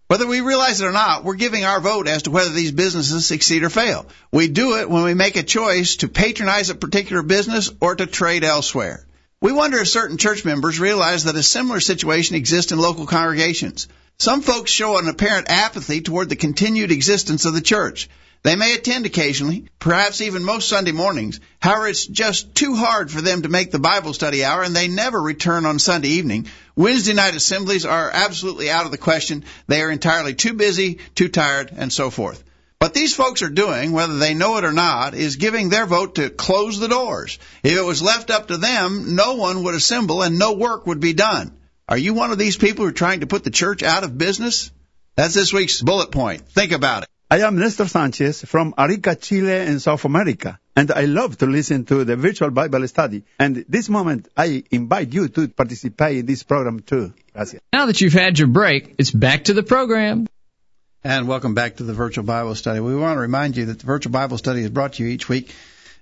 [0.09, 3.27] Whether we realize it or not, we're giving our vote as to whether these businesses
[3.27, 4.07] succeed or fail.
[4.31, 8.07] We do it when we make a choice to patronize a particular business or to
[8.07, 9.05] trade elsewhere.
[9.41, 13.89] We wonder if certain church members realize that a similar situation exists in local congregations.
[14.19, 18.09] Some folks show an apparent apathy toward the continued existence of the church.
[18.43, 21.41] They may attend occasionally, perhaps even most Sunday mornings.
[21.61, 24.89] However, it's just too hard for them to make the Bible study hour and they
[24.89, 26.47] never return on Sunday evening.
[26.77, 29.45] Wednesday night assemblies are absolutely out of the question.
[29.67, 32.45] They are entirely too busy, too tired, and so forth.
[32.79, 36.17] What these folks are doing, whether they know it or not, is giving their vote
[36.17, 37.39] to close the doors.
[37.63, 41.01] If it was left up to them, no one would assemble and no work would
[41.01, 41.57] be done.
[41.89, 44.19] Are you one of these people who are trying to put the church out of
[44.19, 44.71] business?
[45.17, 46.49] That's this week's bullet point.
[46.49, 47.09] Think about it.
[47.29, 51.85] I am Nestor Sanchez from Arica, Chile in South America, and I love to listen
[51.87, 53.25] to the virtual Bible study.
[53.41, 57.15] And this moment, I invite you to participate in this program too.
[57.33, 57.61] Gracias.
[57.73, 60.29] Now that you've had your break, it's back to the program.
[61.03, 62.79] And welcome back to the virtual Bible study.
[62.79, 65.29] We want to remind you that the virtual Bible study is brought to you each
[65.29, 65.53] week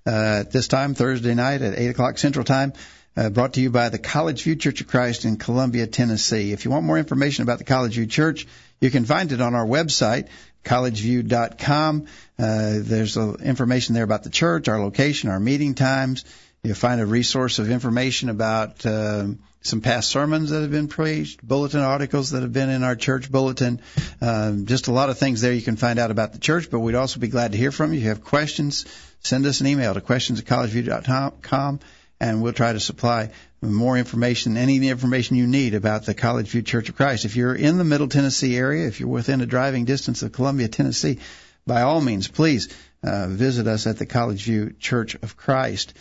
[0.06, 2.74] uh, at this time, Thursday night at 8 o'clock Central Time
[3.16, 6.52] uh, brought to you by the College View Church of Christ in Columbia, Tennessee.
[6.52, 8.46] If you want more information about the College View Church,
[8.80, 10.28] you can find it on our website,
[10.64, 12.07] collegeview.com.
[12.38, 16.24] Uh, there's uh, information there about the church, our location, our meeting times.
[16.62, 19.27] You'll find a resource of information about uh,
[19.61, 23.31] some past sermons that have been preached, bulletin articles that have been in our church
[23.31, 23.81] bulletin,
[24.20, 26.70] um, just a lot of things there you can find out about the church.
[26.70, 27.98] But we'd also be glad to hear from you.
[27.98, 28.87] If you have questions,
[29.20, 31.81] send us an email to questions at collegeview.com
[32.24, 33.28] and we'll try to supply
[33.60, 37.26] more information, any information you need about the College View Church of Christ.
[37.26, 40.68] If you're in the Middle Tennessee area, if you're within a driving distance of Columbia,
[40.68, 41.18] Tennessee,
[41.66, 45.92] by all means, please uh, visit us at the College View Church of Christ.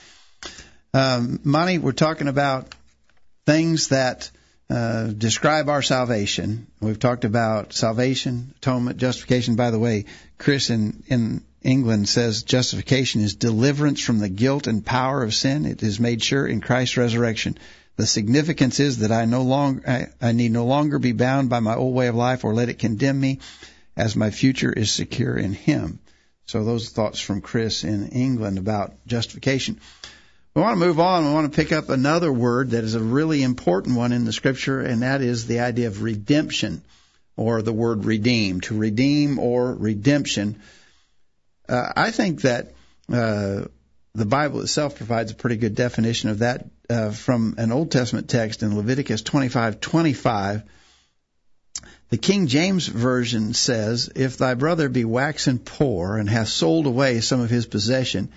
[0.93, 2.73] Um, Monty, we're talking about
[3.45, 4.31] things that
[4.69, 6.67] uh, describe our salvation.
[6.79, 9.57] We've talked about salvation, atonement, justification.
[9.57, 10.05] By the way,
[10.38, 15.65] Chris in, in England says justification is deliverance from the guilt and power of sin.
[15.65, 17.58] It is made sure in Christ's resurrection.
[17.95, 21.60] The significance is that I no longer I, I need no longer be bound by
[21.60, 23.39] my old way of life or let it condemn me,
[23.95, 25.99] as my future is secure in Him.
[26.45, 29.80] So those thoughts from Chris in England about justification.
[30.56, 31.26] We want to move on.
[31.26, 34.34] We want to pick up another word that is a really important one in the
[34.34, 36.84] Scripture, and that is the idea of redemption,
[37.36, 38.62] or the word redeem.
[38.62, 40.62] To redeem or redemption.
[41.67, 42.73] Uh, I think that
[43.12, 43.65] uh,
[44.13, 48.30] the Bible itself provides a pretty good definition of that uh, from an Old Testament
[48.30, 50.63] text in Leviticus 25:25.
[52.10, 57.21] The King James version says, "If thy brother be waxen poor and hath sold away
[57.21, 58.30] some of his possession,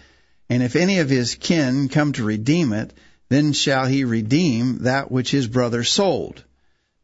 [0.49, 2.93] and if any of his kin come to redeem it,
[3.29, 6.43] then shall he redeem that which his brother sold."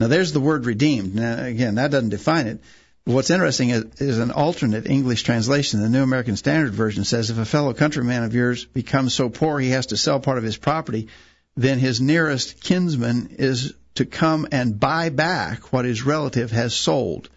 [0.01, 1.15] Now there's the word redeemed.
[1.15, 2.61] Now again, that doesn't define it.
[3.05, 5.81] What's interesting is, is, an alternate English translation.
[5.81, 9.59] The New American Standard Version says if a fellow countryman of yours becomes so poor
[9.59, 11.09] he has to sell part of his property,
[11.57, 17.29] then his nearest kinsman is to come and buy back what his relative has sold.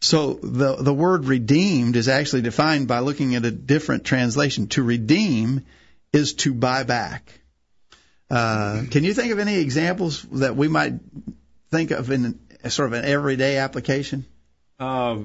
[0.00, 4.68] So the the word redeemed is actually defined by looking at a different translation.
[4.68, 5.66] To redeem
[6.14, 7.30] is to buy back.
[8.30, 10.94] Uh, can you think of any examples that we might
[11.70, 14.24] think of in sort of an everyday application?
[14.80, 15.18] Uh,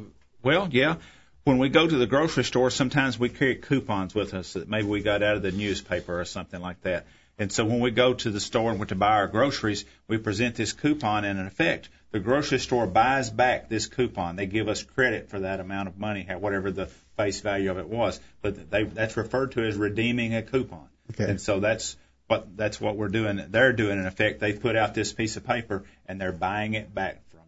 [0.44, 0.98] well, yeah.
[1.46, 4.88] When we go to the grocery store, sometimes we carry coupons with us that maybe
[4.88, 7.06] we got out of the newspaper or something like that.
[7.38, 10.18] And so when we go to the store and want to buy our groceries, we
[10.18, 14.38] present this coupon, and in effect, the grocery store buys back this coupon.
[14.38, 16.86] They give us credit for that amount of money, whatever the
[17.18, 18.20] face value of it was.
[18.42, 20.88] But they, that's referred to as redeeming a coupon.
[21.12, 21.30] Okay.
[21.30, 23.44] And so that's what that's what we're doing.
[23.50, 24.40] They're doing in effect.
[24.40, 27.46] They put out this piece of paper and they're buying it back from us.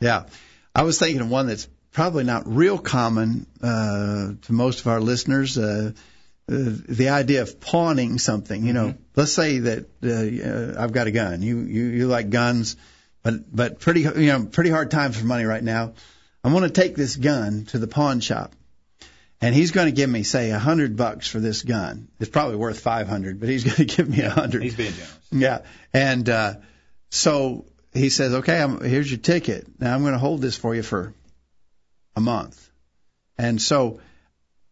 [0.00, 0.24] Yeah,
[0.74, 5.00] I was thinking of one that's probably not real common uh, to most of our
[5.00, 5.58] listeners.
[5.58, 5.92] Uh,
[6.50, 6.54] uh,
[6.88, 8.64] the idea of pawning something.
[8.64, 9.02] You know, mm-hmm.
[9.16, 11.42] let's say that uh, I've got a gun.
[11.42, 12.76] You you you like guns,
[13.22, 15.92] but but pretty you know pretty hard times for money right now.
[16.44, 18.54] I'm going to take this gun to the pawn shop
[19.40, 22.08] and he's going to give me say a hundred bucks for this gun.
[22.18, 24.62] It's probably worth five hundred, but he's going to give me a hundred.
[24.62, 25.18] He's being generous.
[25.30, 25.58] Yeah,
[25.92, 26.54] and uh,
[27.10, 29.66] so he says, "Okay, I'm, here's your ticket.
[29.78, 31.12] Now I'm going to hold this for you for
[32.16, 32.68] a month."
[33.38, 34.00] And so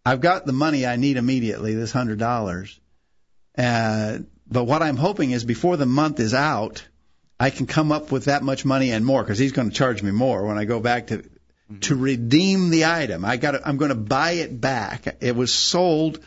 [0.04, 2.78] I've got the money I need immediately, this hundred dollars.
[3.56, 6.84] Uh, but what I'm hoping is before the month is out,
[7.38, 10.02] I can come up with that much money and more because he's going to charge
[10.02, 11.78] me more when I go back to mm-hmm.
[11.80, 13.24] to redeem the item.
[13.24, 15.16] I got I'm going to buy it back.
[15.20, 16.20] It was sold,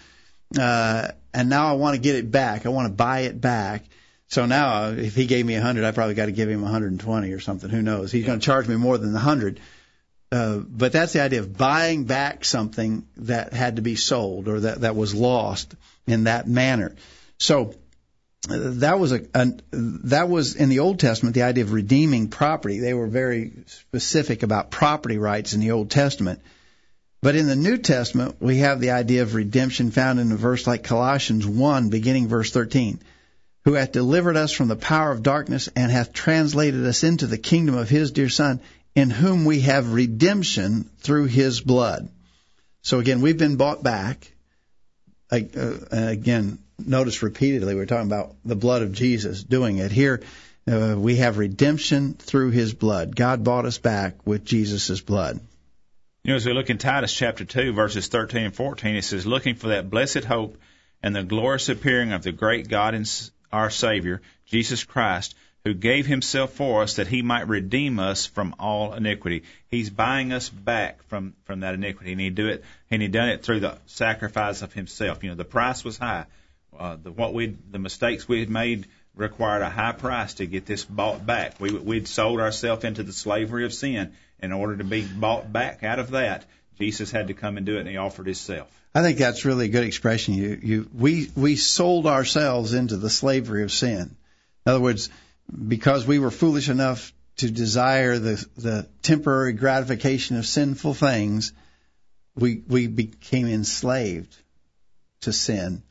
[0.58, 2.66] uh, and now I want to get it back.
[2.66, 3.86] I want to buy it back.
[4.30, 7.32] So now, if he gave me a hundred, I probably got to give him 120
[7.32, 7.70] or something.
[7.70, 8.12] Who knows?
[8.12, 9.60] He's going to charge me more than the hundred.
[10.32, 14.60] Uh, but that's the idea of buying back something that had to be sold or
[14.60, 15.74] that that was lost
[16.06, 16.96] in that manner.
[17.40, 17.74] So
[18.48, 22.80] that was a, a that was in the Old Testament the idea of redeeming property.
[22.80, 26.40] They were very specific about property rights in the Old Testament.
[27.22, 30.68] But in the New Testament, we have the idea of redemption found in a verse
[30.68, 33.00] like Colossians 1, beginning verse 13,
[33.66, 37.38] who hath delivered us from the power of darkness and hath translated us into the
[37.38, 38.60] kingdom of his dear Son,
[38.96, 42.10] in whom we have redemption through his blood.
[42.82, 44.32] So again, we've been bought back.
[45.32, 45.40] Uh,
[45.92, 49.92] again, notice repeatedly we're talking about the blood of Jesus doing it.
[49.92, 50.22] Here,
[50.68, 53.16] uh, we have redemption through his blood.
[53.16, 55.40] God bought us back with Jesus' blood.
[56.24, 59.26] You know, as we look in Titus chapter 2, verses 13 and 14, it says,
[59.26, 60.58] Looking for that blessed hope
[61.02, 63.08] and the glorious appearing of the great God and
[63.52, 65.36] our Savior, Jesus Christ,
[65.66, 69.44] who gave himself for us that he might redeem us from all iniquity.
[69.68, 73.30] He's buying us back from, from that iniquity, and he do it, and he done
[73.30, 75.24] it through the sacrifice of himself.
[75.24, 76.26] You know, the price was high.
[76.78, 80.66] Uh, the, what we, the mistakes we had made required a high price to get
[80.66, 81.60] this bought back.
[81.60, 84.14] We, we'd sold ourselves into the slavery of sin.
[84.42, 86.46] In order to be bought back out of that,
[86.78, 88.74] Jesus had to come and do it, and he offered himself.
[88.94, 90.34] I think that's really a good expression.
[90.34, 94.16] You, you, we, we sold ourselves into the slavery of sin.
[94.66, 95.10] In other words,
[95.68, 101.54] because we were foolish enough to desire the, the temporary gratification of sinful things,
[102.36, 104.36] we, we became enslaved
[105.22, 105.84] to sin.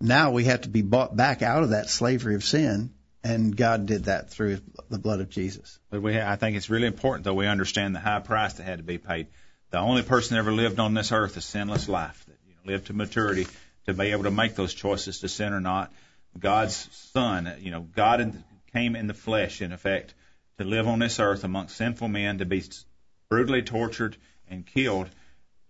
[0.00, 2.90] Now we have to be bought back out of that slavery of sin,
[3.24, 4.58] and God did that through
[4.90, 5.78] the blood of Jesus.
[5.90, 8.78] But we, I think it's really important that we understand the high price that had
[8.78, 9.28] to be paid.
[9.70, 12.25] The only person that ever lived on this earth a sinless life,
[12.66, 13.46] lived to maturity,
[13.86, 15.92] to be able to make those choices to sin or not.
[16.38, 18.42] God's Son, you know, God
[18.72, 20.14] came in the flesh, in effect,
[20.58, 22.62] to live on this earth amongst sinful men, to be
[23.28, 24.16] brutally tortured
[24.48, 25.08] and killed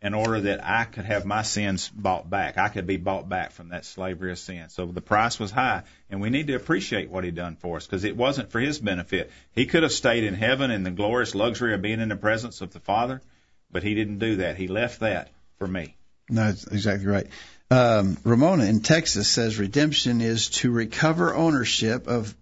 [0.03, 2.59] in order that I could have my sins bought back.
[2.59, 4.69] I could be bought back from that slavery of sin.
[4.69, 7.87] So the price was high, and we need to appreciate what he done for us
[7.87, 9.31] because it wasn't for his benefit.
[9.53, 12.61] He could have stayed in heaven in the glorious luxury of being in the presence
[12.61, 13.23] of the Father,
[13.71, 14.57] but he didn't do that.
[14.57, 15.97] He left that for me.
[16.29, 17.27] No, that's exactly right.
[17.71, 22.35] Um, Ramona in Texas says redemption is to recover ownership of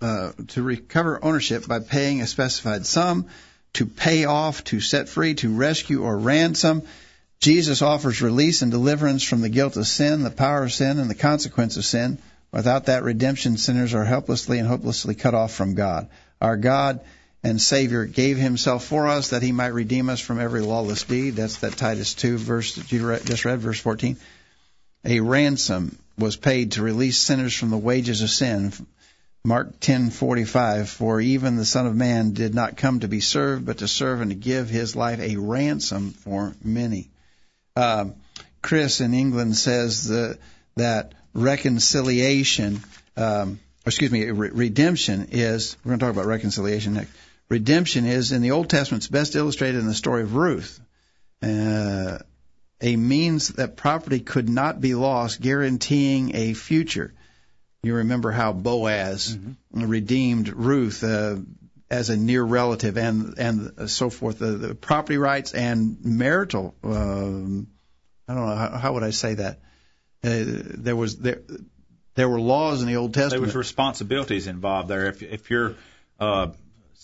[0.00, 3.26] uh, to recover ownership by paying a specified sum
[3.74, 6.82] to pay off, to set free, to rescue, or ransom.
[7.38, 11.08] Jesus offers release and deliverance from the guilt of sin, the power of sin, and
[11.08, 12.18] the consequence of sin.
[12.52, 16.08] Without that redemption, sinners are helplessly and hopelessly cut off from God.
[16.40, 17.00] Our God
[17.42, 21.36] and Savior gave Himself for us that He might redeem us from every lawless deed.
[21.36, 24.16] That's that Titus 2 verse that you just read, verse 14.
[25.04, 28.72] A ransom was paid to release sinners from the wages of sin,
[29.42, 33.78] Mark 10:45 For even the son of man did not come to be served but
[33.78, 37.08] to serve and to give his life a ransom for many.
[37.74, 38.14] Um,
[38.60, 40.38] Chris in England says the,
[40.76, 42.80] that reconciliation
[43.16, 47.10] um, excuse me re- redemption is we're going to talk about reconciliation next.
[47.50, 50.80] Redemption is in the Old Testament it's best illustrated in the story of Ruth.
[51.42, 52.18] Uh,
[52.80, 57.12] a means that property could not be lost guaranteeing a future.
[57.82, 59.88] You remember how Boaz mm-hmm.
[59.88, 61.36] redeemed Ruth uh,
[61.90, 64.38] as a near relative and and so forth.
[64.38, 66.74] The, the property rights and marital.
[66.84, 67.66] Um,
[68.28, 69.58] I don't know how, how would I say that.
[70.22, 70.44] Uh,
[70.78, 71.40] there was there
[72.14, 73.40] there were laws in the Old Testament.
[73.40, 75.06] There was responsibilities involved there.
[75.06, 75.74] If if you're,
[76.20, 76.48] uh,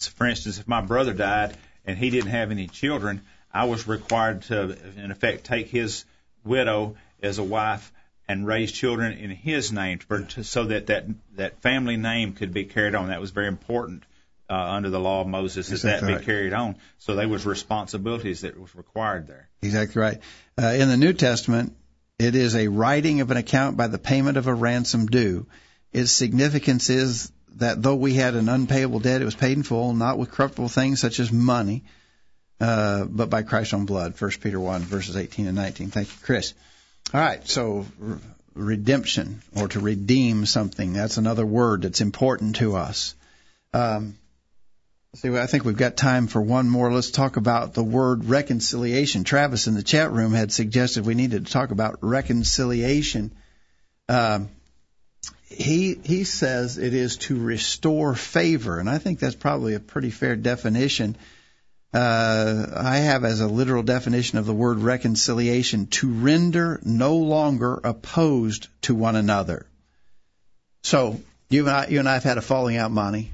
[0.05, 3.23] for instance, if my brother died and he didn't have any children,
[3.53, 6.05] I was required to, in effect, take his
[6.45, 7.93] widow as a wife
[8.29, 12.65] and raise children in his name to, so that, that that family name could be
[12.65, 13.09] carried on.
[13.09, 14.05] That was very important
[14.51, 16.19] uh, under the law of Moses that that right.
[16.19, 16.77] be carried on.
[16.99, 19.49] So there was responsibilities that was required there.
[19.63, 20.19] Exactly right.
[20.61, 21.77] Uh, in the New Testament,
[22.19, 25.47] it is a writing of an account by the payment of a ransom due.
[25.93, 29.95] Its significance is that though we had an unpayable debt, it was paid in full,
[29.95, 31.85] not with corruptible things such as money,
[32.61, 34.21] uh, but by Christ's own blood.
[34.21, 35.91] 1 Peter 1, verses 18 and 19.
[35.91, 36.55] Thank you, Chris.
[37.15, 37.87] All right, so
[38.55, 43.15] redemption or to redeem something, that's another word that's important to us.
[43.73, 44.17] Um,
[45.15, 46.93] see, I think we've got time for one more.
[46.93, 49.25] Let's talk about the word reconciliation.
[49.25, 53.33] Travis in the chat room had suggested we needed to talk about reconciliation.
[54.09, 54.49] Um,
[55.47, 60.11] he he says it is to restore favor, and I think that's probably a pretty
[60.11, 61.17] fair definition
[61.97, 67.81] uh, I have as a literal definition of the word reconciliation to render no longer
[67.83, 69.67] opposed to one another.
[70.83, 73.33] So you and I, you and I have had a falling out, Monty,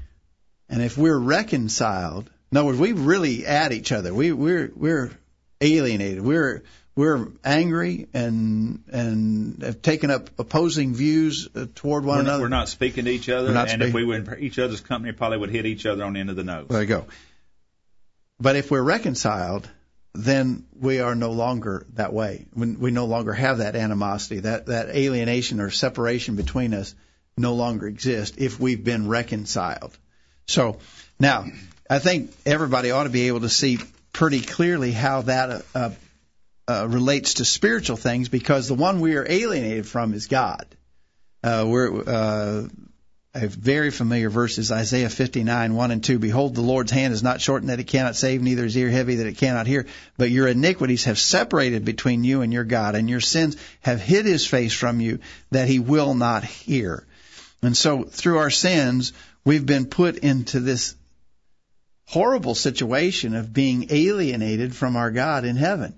[0.69, 4.13] and if we're reconciled, in other words, we really at each other.
[4.13, 5.11] We we're we're
[5.59, 6.23] alienated.
[6.23, 6.63] We're
[6.95, 12.37] we're angry and and have taken up opposing views uh, toward one we're, another.
[12.37, 15.11] Not, we're not speaking to each other, and if we were in each other's company,
[15.13, 16.67] probably would hit each other on the end of the nose.
[16.69, 17.05] There you go.
[18.39, 19.67] But if we're reconciled,
[20.13, 22.45] then we are no longer that way.
[22.53, 26.93] When we no longer have that animosity, that that alienation or separation between us
[27.37, 29.97] no longer exists if we've been reconciled.
[30.47, 30.77] So
[31.19, 31.45] now,
[31.89, 33.79] I think everybody ought to be able to see
[34.11, 35.89] pretty clearly how that uh,
[36.67, 40.65] uh, relates to spiritual things because the one we are alienated from is God.
[41.43, 42.67] Uh, we're uh,
[43.35, 46.19] a very familiar verse is Isaiah 59, 1 and 2.
[46.19, 49.15] Behold, the Lord's hand is not shortened that it cannot save, neither is ear heavy
[49.15, 49.87] that it cannot hear.
[50.17, 54.25] But your iniquities have separated between you and your God, and your sins have hid
[54.25, 57.07] his face from you that he will not hear.
[57.63, 60.95] And so through our sins, we've been put into this
[62.05, 65.95] horrible situation of being alienated from our God in heaven.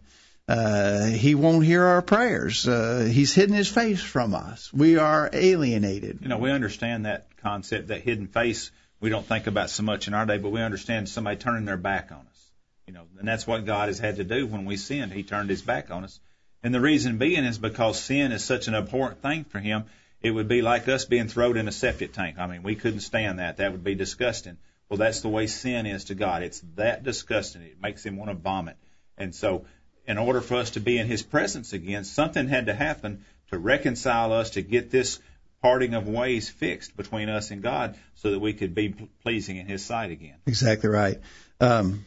[0.48, 2.68] Uh, he won't hear our prayers.
[2.68, 4.72] Uh, he's hidden his face from us.
[4.72, 6.20] We are alienated.
[6.22, 8.70] You know, we understand that concept, that hidden face.
[9.00, 11.78] We don't think about so much in our day, but we understand somebody turning their
[11.78, 12.52] back on us.
[12.86, 15.12] You know, and that's what God has had to do when we sinned.
[15.12, 16.20] He turned His back on us,
[16.62, 19.86] and the reason being is because sin is such an abhorrent thing for Him.
[20.22, 22.38] It would be like us being thrown in a septic tank.
[22.38, 23.58] I mean, we couldn't stand that.
[23.58, 24.58] That would be disgusting.
[24.90, 26.44] Well, that's the way sin is to God.
[26.44, 27.64] It's that disgusting.
[27.64, 28.78] It makes Him want to vomit.
[29.18, 29.66] And so,
[30.08, 33.58] in order for us to be in His presence again, something had to happen to
[33.58, 35.20] reconcile us, to get this
[35.62, 38.90] parting of ways fixed between us and God, so that we could be
[39.24, 40.36] pleasing in His sight again.
[40.46, 41.20] Exactly right.
[41.60, 42.06] Um,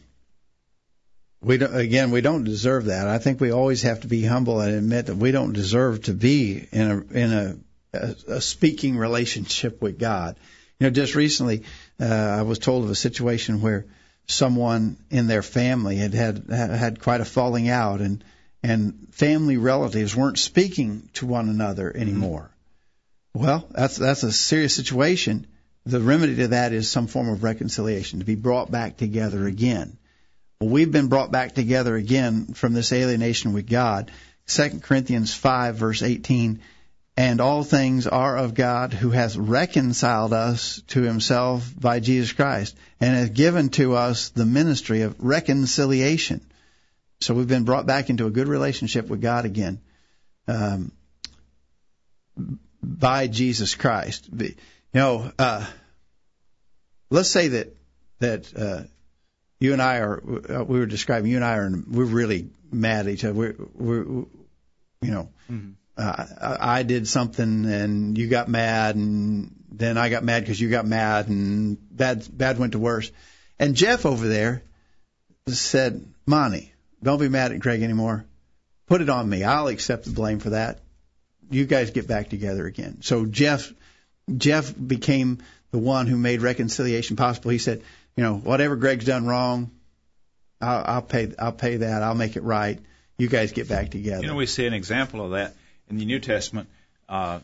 [1.40, 3.06] we don't, again, we don't deserve that.
[3.06, 6.12] I think we always have to be humble and admit that we don't deserve to
[6.12, 7.56] be in a in a,
[7.92, 10.36] a, a speaking relationship with God.
[10.80, 11.64] You know, just recently,
[12.00, 13.86] uh, I was told of a situation where
[14.28, 18.22] someone in their family had had had quite a falling out, and
[18.62, 22.02] and family relatives weren't speaking to one another mm-hmm.
[22.02, 22.50] anymore.
[23.34, 25.46] Well, that's that's a serious situation.
[25.86, 29.96] The remedy to that is some form of reconciliation to be brought back together again.
[30.60, 34.10] Well, we've been brought back together again from this alienation with God.
[34.48, 36.60] 2 Corinthians 5 verse 18
[37.18, 42.76] and all things are of God who has reconciled us to himself by Jesus Christ
[43.00, 46.40] and has given to us the ministry of reconciliation.
[47.20, 49.80] So we've been brought back into a good relationship with God again
[50.46, 50.92] um,
[52.84, 54.28] by Jesus Christ.
[54.32, 54.54] You
[54.94, 55.66] know, uh,
[57.10, 57.76] let's say that
[58.20, 58.82] that uh,
[59.58, 60.22] you and I are
[60.60, 63.34] uh, we were describing you and I are we're really mad at each other.
[63.34, 65.30] We're, we're you know.
[65.50, 65.70] Mm-hmm.
[65.98, 70.70] Uh, I did something and you got mad and then I got mad because you
[70.70, 73.10] got mad and bad bad went to worse.
[73.58, 74.62] And Jeff over there
[75.48, 76.72] said, "Monty,
[77.02, 78.24] don't be mad at Greg anymore.
[78.86, 79.42] Put it on me.
[79.42, 80.78] I'll accept the blame for that.
[81.50, 83.72] You guys get back together again." So Jeff
[84.36, 85.38] Jeff became
[85.72, 87.50] the one who made reconciliation possible.
[87.50, 87.82] He said,
[88.16, 89.72] "You know, whatever Greg's done wrong,
[90.60, 92.04] I'll, I'll pay I'll pay that.
[92.04, 92.78] I'll make it right.
[93.16, 95.54] You guys get back together." You know, we see an example of that
[95.90, 96.68] in the New Testament,
[97.08, 97.40] uh,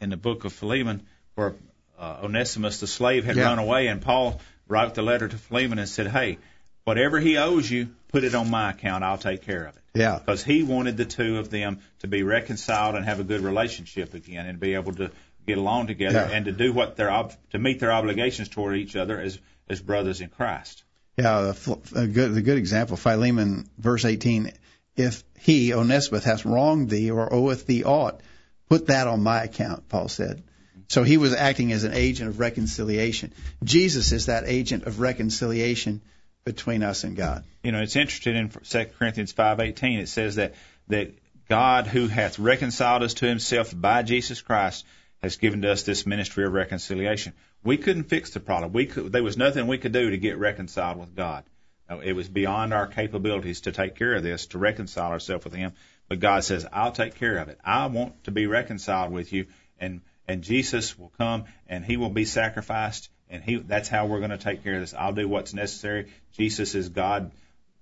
[0.00, 1.02] in the book of Philemon,
[1.34, 1.54] where
[1.98, 3.44] uh, Onesimus, the slave, had Yeah.
[3.44, 6.38] run away, and Paul wrote the letter to Philemon and said, "Hey,
[6.84, 9.04] whatever he owes you, put it on my account.
[9.04, 10.18] I'll take care of it." Yeah.
[10.18, 14.12] Because he wanted the two of them to be reconciled and have a good relationship
[14.14, 15.10] again, and be able to
[15.46, 16.36] get along together Yeah.
[16.36, 19.80] and to do what their ob- to meet their obligations toward each other as as
[19.80, 20.82] brothers in Christ.
[21.16, 21.52] Yeah,
[21.94, 24.50] a, good a good example, Philemon, verse 18.
[24.96, 28.20] If he, Onesimus, hath wronged thee or oweth thee aught,
[28.68, 30.42] put that on my account, Paul said.
[30.88, 33.32] So he was acting as an agent of reconciliation.
[33.62, 36.02] Jesus is that agent of reconciliation
[36.44, 37.44] between us and God.
[37.62, 40.54] you know, it's interesting in 2 Corinthians 5:18 it says that
[40.88, 41.14] that
[41.48, 44.84] God who hath reconciled us to himself by Jesus Christ
[45.22, 47.32] has given to us this ministry of reconciliation.
[47.62, 48.72] We couldn't fix the problem.
[48.72, 51.44] We could, there was nothing we could do to get reconciled with God.
[52.02, 55.72] It was beyond our capabilities to take care of this, to reconcile ourselves with him.
[56.08, 57.58] But God says, "I'll take care of it.
[57.64, 59.46] I want to be reconciled with you."
[59.78, 64.20] And and Jesus will come and he will be sacrificed and he that's how we're
[64.20, 64.94] going to take care of this.
[64.94, 66.10] I'll do what's necessary.
[66.32, 67.30] Jesus is God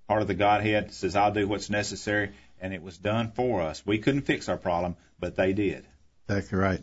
[0.07, 2.31] part of the Godhead says, I'll do what's necessary.
[2.61, 3.85] And it was done for us.
[3.85, 5.85] We couldn't fix our problem, but they did.
[6.29, 6.81] Exactly right.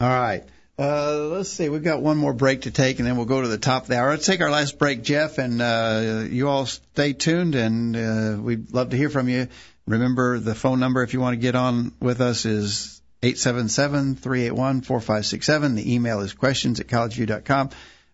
[0.00, 0.44] All right.
[0.78, 1.68] Uh, let's see.
[1.68, 3.88] We've got one more break to take, and then we'll go to the top of
[3.88, 4.08] the hour.
[4.10, 8.72] Let's take our last break, Jeff, and uh, you all stay tuned, and uh, we'd
[8.72, 9.48] love to hear from you.
[9.86, 15.76] Remember, the phone number if you want to get on with us is 877-381-4567.
[15.76, 17.68] The email is questions at collegeview.com,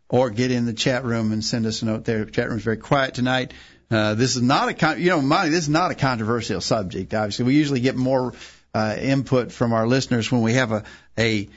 [0.08, 2.24] or get in the chat room and send us a note there.
[2.24, 3.54] The chat room's very quiet tonight.
[3.90, 7.14] Uh, this is not a con- you know, Monty, this is not a controversial subject.
[7.14, 8.34] Obviously, we usually get more
[8.74, 10.82] uh, input from our listeners when we have a
[11.16, 11.48] a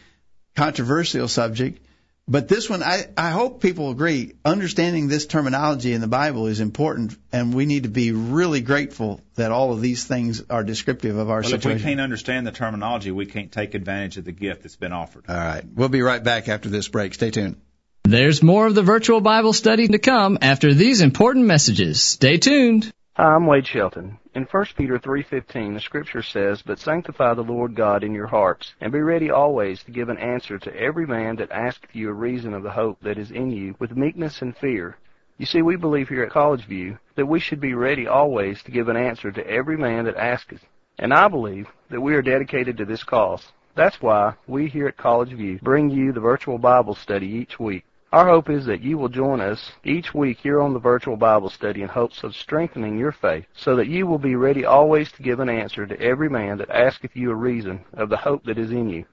[0.56, 1.86] controversial subject.
[2.28, 6.60] But this one, I, I hope people agree, understanding this terminology in the Bible is
[6.60, 11.18] important, and we need to be really grateful that all of these things are descriptive
[11.18, 11.72] of our well, situation.
[11.72, 14.93] if we can't understand the terminology, we can't take advantage of the gift that's been
[14.93, 15.26] offered.
[15.28, 15.64] All right.
[15.74, 17.16] We'll be right back after this break.
[17.16, 17.58] Stay tuned.
[18.04, 22.02] There's more of the virtual Bible study to come after these important messages.
[22.02, 22.91] Stay tuned.
[23.16, 24.20] Hi, I'm Wade Shelton.
[24.34, 28.74] In 1 Peter 3:15, the scripture says, "But sanctify the Lord God in your hearts,
[28.80, 32.14] and be ready always to give an answer to every man that asketh you a
[32.14, 34.95] reason of the hope that is in you, with meekness and fear."
[35.38, 38.72] You see, we believe here at College View that we should be ready always to
[38.72, 40.66] give an answer to every man that asketh.
[40.97, 43.51] And I believe that we are dedicated to this cause.
[43.76, 47.84] That's why we here at College View bring you the virtual Bible study each week.
[48.12, 51.49] Our hope is that you will join us each week here on the virtual Bible
[51.49, 55.24] study in hopes of strengthening your faith so that you will be ready always to
[55.24, 58.57] give an answer to every man that asketh you a reason of the hope that
[58.57, 59.05] is in you.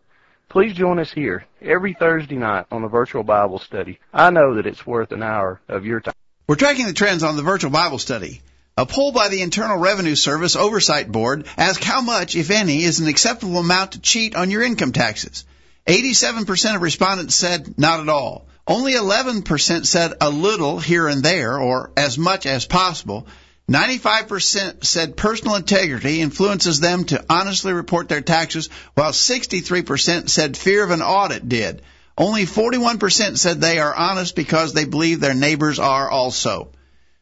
[0.48, 4.00] Please join us here every Thursday night on the virtual Bible study.
[4.12, 6.14] I know that it's worth an hour of your time.
[6.48, 8.40] We're tracking the trends on the virtual Bible study.
[8.76, 12.98] A poll by the Internal Revenue Service Oversight Board asked how much, if any, is
[12.98, 15.44] an acceptable amount to cheat on your income taxes.
[15.86, 18.48] 87% of respondents said not at all.
[18.68, 23.26] Only 11% said a little here and there or as much as possible.
[23.70, 30.84] 95% said personal integrity influences them to honestly report their taxes, while 63% said fear
[30.84, 31.80] of an audit did.
[32.16, 36.72] Only 41% said they are honest because they believe their neighbors are also.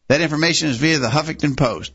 [0.09, 1.92] That information is via the Huffington Post.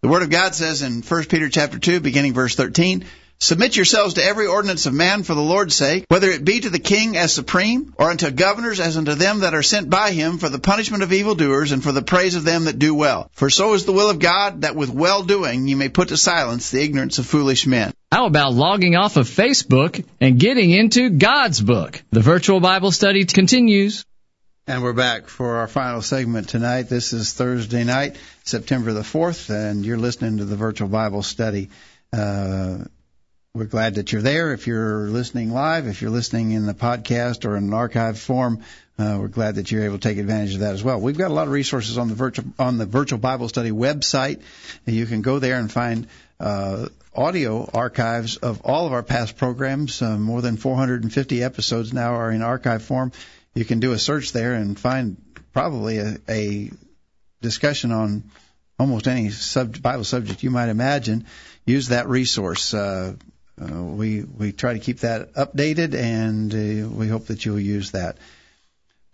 [0.00, 3.04] The Word of God says in 1 Peter chapter 2, beginning verse 13,
[3.40, 6.70] Submit yourselves to every ordinance of man for the Lord's sake, whether it be to
[6.70, 10.38] the king as supreme, or unto governors as unto them that are sent by him
[10.38, 13.30] for the punishment of evildoers and for the praise of them that do well.
[13.34, 16.16] For so is the will of God, that with well doing you may put to
[16.16, 17.92] silence the ignorance of foolish men.
[18.10, 22.02] How about logging off of Facebook and getting into God's book?
[22.10, 24.04] The virtual Bible study continues.
[24.66, 26.88] And we're back for our final segment tonight.
[26.88, 31.70] This is Thursday night, September the 4th, and you're listening to the virtual Bible study.
[32.12, 32.78] Uh,
[33.54, 34.52] we're glad that you're there.
[34.52, 38.62] If you're listening live, if you're listening in the podcast or in an archive form,
[38.98, 41.00] uh, we're glad that you're able to take advantage of that as well.
[41.00, 44.42] We've got a lot of resources on the virtual on the virtual Bible study website.
[44.86, 50.02] You can go there and find uh, audio archives of all of our past programs.
[50.02, 53.12] Uh, more than 450 episodes now are in archive form.
[53.54, 55.16] You can do a search there and find
[55.52, 56.70] probably a, a
[57.40, 58.24] discussion on
[58.78, 61.24] almost any sub, Bible subject you might imagine.
[61.64, 62.74] Use that resource.
[63.60, 67.92] Uh, we we try to keep that updated, and uh, we hope that you'll use
[67.92, 68.18] that.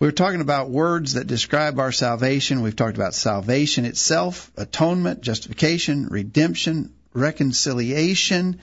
[0.00, 2.60] We are talking about words that describe our salvation.
[2.60, 8.60] We've talked about salvation itself, atonement, justification, redemption, reconciliation.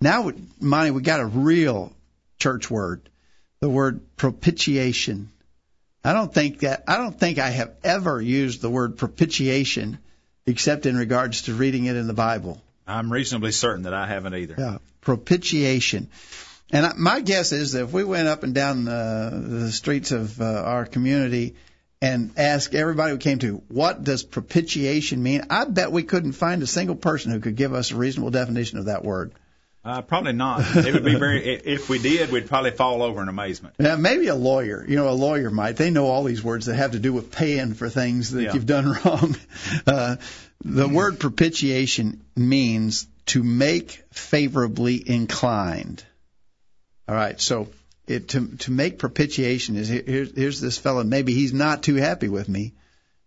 [0.00, 1.92] Now, Monty, we got a real
[2.38, 3.08] church word,
[3.60, 5.30] the word propitiation.
[6.04, 9.98] I don't think that I don't think I have ever used the word propitiation
[10.46, 12.62] except in regards to reading it in the Bible.
[12.88, 14.54] I'm reasonably certain that I haven't either.
[14.58, 16.08] Yeah, propitiation.
[16.70, 20.40] And my guess is that if we went up and down uh, the streets of
[20.40, 21.54] uh, our community
[22.02, 25.42] and asked everybody we came to, what does propitiation mean?
[25.50, 28.78] I bet we couldn't find a single person who could give us a reasonable definition
[28.78, 29.32] of that word.
[29.84, 30.60] Uh, probably not.
[30.76, 31.48] It would be very.
[31.48, 33.76] If we did, we'd probably fall over in amazement.
[33.78, 34.84] Yeah, maybe a lawyer.
[34.86, 35.76] You know, a lawyer might.
[35.76, 38.54] They know all these words that have to do with paying for things that Yeah.
[38.54, 39.36] you've done wrong.
[39.86, 40.16] Uh,
[40.64, 46.04] the word propitiation means to make favorably inclined.
[47.06, 47.68] All right, so
[48.06, 50.02] it, to to make propitiation is here,
[50.34, 51.04] here's, this fellow.
[51.04, 52.74] Maybe he's not too happy with me,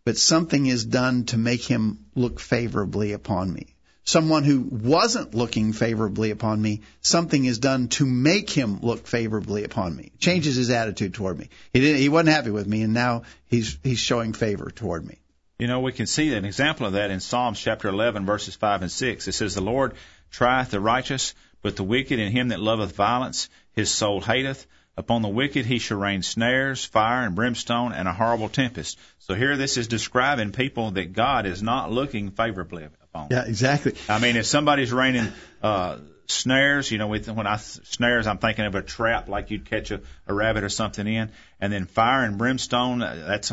[0.05, 3.75] but something is done to make him look favorably upon me.
[4.03, 9.63] Someone who wasn't looking favorably upon me, something is done to make him look favorably
[9.63, 10.11] upon me.
[10.17, 11.49] Changes his attitude toward me.
[11.71, 15.20] He didn't, he wasn't happy with me, and now he's he's showing favor toward me.
[15.61, 18.81] You know, we can see an example of that in Psalms chapter 11, verses 5
[18.81, 19.27] and 6.
[19.27, 19.93] It says, The Lord
[20.31, 24.65] trieth the righteous, but the wicked and him that loveth violence, his soul hateth.
[24.97, 28.97] Upon the wicked he shall rain snares, fire, and brimstone, and a horrible tempest.
[29.19, 33.27] So here this is describing people that God is not looking favorably upon.
[33.29, 33.93] Yeah, exactly.
[34.09, 35.31] I mean, if somebody's raining
[35.61, 39.69] uh, snares, you know, with, when I snares, I'm thinking of a trap like you'd
[39.69, 42.97] catch a, a rabbit or something in, and then fire and brimstone.
[42.97, 43.51] That's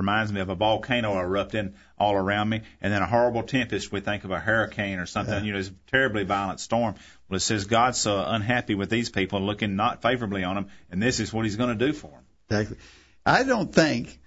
[0.00, 3.92] reminds me of a volcano erupting all around me, and then a horrible tempest.
[3.92, 5.34] We think of a hurricane or something.
[5.34, 5.42] Yeah.
[5.42, 6.94] You know, it's a terribly violent storm.
[7.28, 11.02] Well, it says God's so unhappy with these people, looking not favorably on them, and
[11.02, 12.24] this is what He's going to do for them.
[12.48, 12.78] Exactly.
[13.26, 14.18] I don't think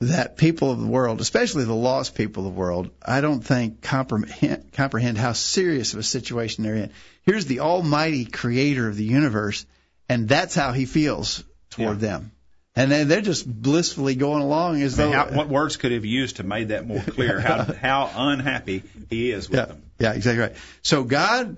[0.00, 3.80] that people of the world, especially the lost people of the world, I don't think
[3.80, 6.92] comprehend, comprehend how serious of a situation they're in.
[7.22, 9.64] Here's the Almighty Creator of the universe,
[10.08, 12.08] and that's how He feels toward yeah.
[12.08, 12.32] them.
[12.76, 15.10] And then they're just blissfully going along as though.
[15.10, 17.40] How, what words could have used to made that more clear?
[17.40, 19.82] How how unhappy he is with yeah, them.
[19.98, 20.56] Yeah, exactly right.
[20.82, 21.56] So God,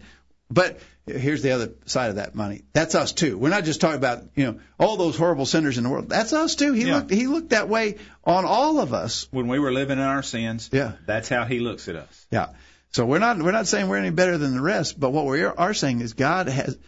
[0.49, 2.63] but here's the other side of that Monty.
[2.73, 3.37] That's us too.
[3.37, 6.09] We're not just talking about you know all those horrible sinners in the world.
[6.09, 6.73] That's us too.
[6.73, 6.99] He yeah.
[6.99, 10.23] looked he looked that way on all of us when we were living in our
[10.23, 10.71] sins.
[10.73, 12.27] Yeah, that's how he looks at us.
[12.31, 12.51] Yeah.
[12.91, 15.43] So we're not we're not saying we're any better than the rest, but what we
[15.43, 16.79] are saying is God has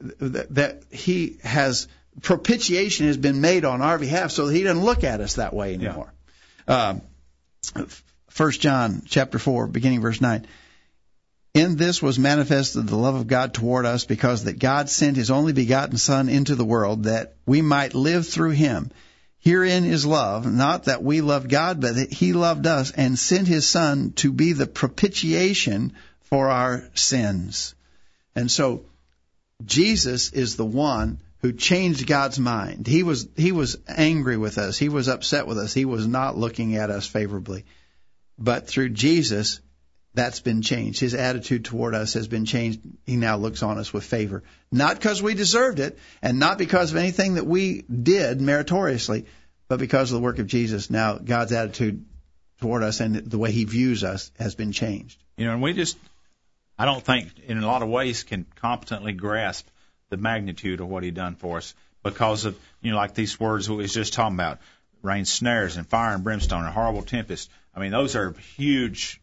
[0.00, 1.88] that, that He has
[2.22, 5.54] propitiation has been made on our behalf so that he doesn't look at us that
[5.54, 6.12] way anymore.
[6.68, 6.98] Yeah.
[7.76, 7.88] Um,
[8.36, 10.46] 1 John chapter 4, beginning verse 9.
[11.54, 15.30] In this was manifested the love of God toward us because that God sent his
[15.30, 18.90] only begotten Son into the world that we might live through him.
[19.38, 23.46] Herein is love, not that we loved God, but that he loved us and sent
[23.46, 25.92] his Son to be the propitiation
[26.22, 27.74] for our sins.
[28.34, 28.86] And so,
[29.64, 32.86] Jesus is the one who changed God's mind.
[32.86, 34.78] He was he was angry with us.
[34.78, 35.74] He was upset with us.
[35.74, 37.66] He was not looking at us favorably.
[38.38, 39.60] But through Jesus,
[40.14, 41.00] that's been changed.
[41.00, 42.80] His attitude toward us has been changed.
[43.04, 44.42] He now looks on us with favor.
[44.72, 49.26] Not because we deserved it, and not because of anything that we did meritoriously,
[49.68, 50.88] but because of the work of Jesus.
[50.88, 52.06] Now God's attitude
[52.62, 55.22] toward us and the way He views us has been changed.
[55.36, 55.98] You know, and we just,
[56.78, 59.68] I don't think, in a lot of ways, can competently grasp
[60.10, 63.68] the magnitude of what he done for us because of you know like these words
[63.68, 64.58] we was just talking about
[65.02, 67.50] rain snares and fire and brimstone and horrible tempest.
[67.74, 69.20] I mean those are huge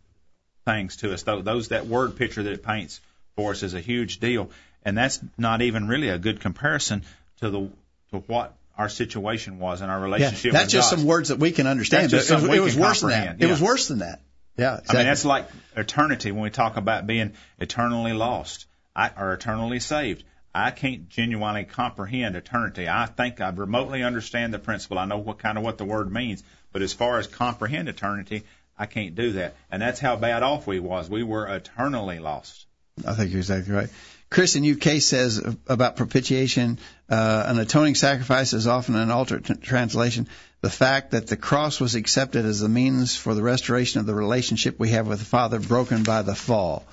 [0.65, 1.23] things to us.
[1.23, 3.01] Those, that word picture that it paints
[3.35, 4.51] for us is a huge deal.
[4.83, 7.03] And that's not even really a good comparison
[7.39, 7.69] to the
[8.11, 10.97] to what our situation was in our relationship yeah, that's just God.
[10.97, 12.11] some words that we can understand.
[12.11, 13.39] It, it was worse than that.
[13.39, 13.45] yeah.
[13.45, 14.21] it was worse than that.
[14.57, 14.95] Yeah exactly.
[14.95, 18.65] i mean that's like eternity when we talk about being eternally lost
[18.95, 20.23] I, or eternally saved
[20.53, 22.87] I can't genuinely comprehend eternity.
[22.89, 24.99] I think I remotely understand the principle.
[24.99, 26.43] I know what kind of what the word means,
[26.73, 28.43] but as far as comprehend eternity,
[28.77, 29.55] I can't do that.
[29.71, 31.09] And that's how bad off we was.
[31.09, 32.65] We were eternally lost.
[33.05, 33.89] I think you're exactly right.
[34.29, 36.79] Chris in UK says about propitiation,
[37.09, 40.27] uh, an atoning sacrifice is often an altered t- translation.
[40.61, 44.15] The fact that the cross was accepted as the means for the restoration of the
[44.15, 46.85] relationship we have with the Father broken by the fall.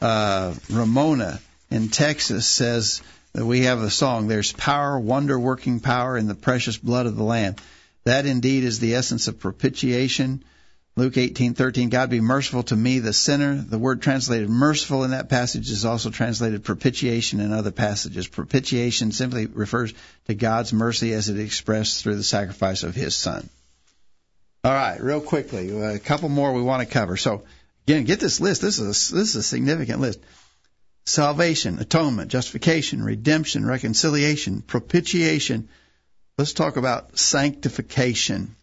[0.00, 1.38] Uh, Ramona
[1.70, 3.02] in Texas says
[3.32, 7.16] that we have a song, There's power, wonder working power in the precious blood of
[7.16, 7.56] the Lamb.
[8.04, 10.42] That indeed is the essence of propitiation.
[10.96, 13.54] Luke 18:13 God be merciful to me the sinner.
[13.54, 18.26] The word translated merciful in that passage is also translated propitiation in other passages.
[18.26, 19.94] Propitiation simply refers
[20.26, 23.48] to God's mercy as it expressed through the sacrifice of his son.
[24.64, 27.16] All right, real quickly, a couple more we want to cover.
[27.16, 27.44] So,
[27.86, 28.60] again, get this list.
[28.60, 30.20] This is a, this is a significant list
[31.10, 35.68] salvation, atonement, justification, redemption, reconciliation, propitiation.
[36.38, 38.54] Let's talk about sanctification.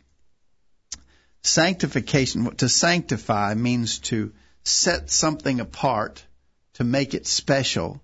[1.44, 4.34] Sanctification, to sanctify means to
[4.64, 6.26] set something apart,
[6.76, 8.02] to make it special,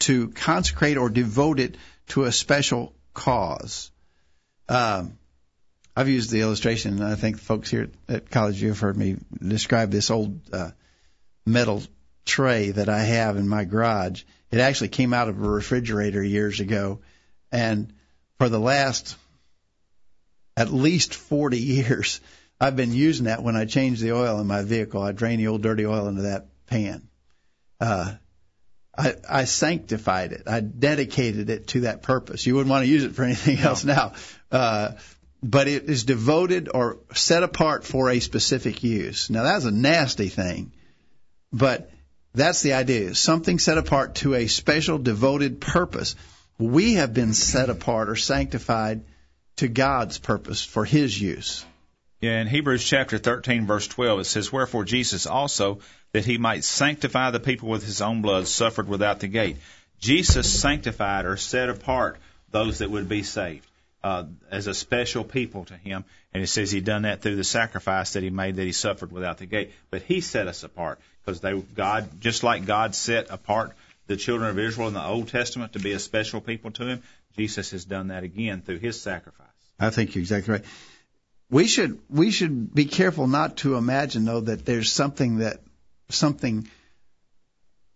[0.00, 1.76] to consecrate or devote it
[2.08, 3.90] to a special cause.
[4.68, 5.18] Um,
[5.96, 9.90] I've used the illustration, and I think folks here at College you've heard me describe
[9.90, 10.70] this old uh,
[11.44, 11.82] metal
[12.28, 14.22] tray that I have in my garage.
[14.50, 17.00] It actually came out of a refrigerator years ago,
[17.50, 17.92] and
[18.38, 19.16] for the last
[20.56, 22.20] at least 40 years,
[22.60, 25.02] I've been using that when I change the oil in my vehicle.
[25.02, 27.08] I drain the old dirty oil into that pan.
[27.80, 28.14] Uh,
[28.96, 30.42] I, I sanctified it.
[30.48, 32.44] I dedicated it to that purpose.
[32.46, 34.14] You wouldn't want to use it for anything else now.
[34.50, 34.92] Uh,
[35.40, 39.30] but it is devoted or set apart for a specific use.
[39.30, 40.72] Now that's a nasty thing,
[41.52, 41.90] but
[42.34, 43.14] that's the idea.
[43.14, 46.14] Something set apart to a special devoted purpose.
[46.58, 49.04] We have been set apart or sanctified
[49.56, 51.64] to God's purpose for His use.
[52.20, 55.80] Yeah, in Hebrews chapter 13 verse 12 it says, Wherefore Jesus also,
[56.12, 59.58] that he might sanctify the people with his own blood, suffered without the gate.
[60.00, 62.18] Jesus sanctified or set apart
[62.50, 63.66] those that would be saved
[64.02, 66.04] uh, as a special people to him.
[66.32, 69.12] And it says he done that through the sacrifice that he made that he suffered
[69.12, 69.72] without the gate.
[69.90, 73.72] But he set us apart because they God just like God set apart
[74.06, 77.02] the children of Israel in the Old Testament to be a special people to him.
[77.36, 79.46] Jesus has done that again through his sacrifice.
[79.78, 80.64] I think you're exactly right.
[81.50, 85.60] We should we should be careful not to imagine though that there's something that
[86.08, 86.66] something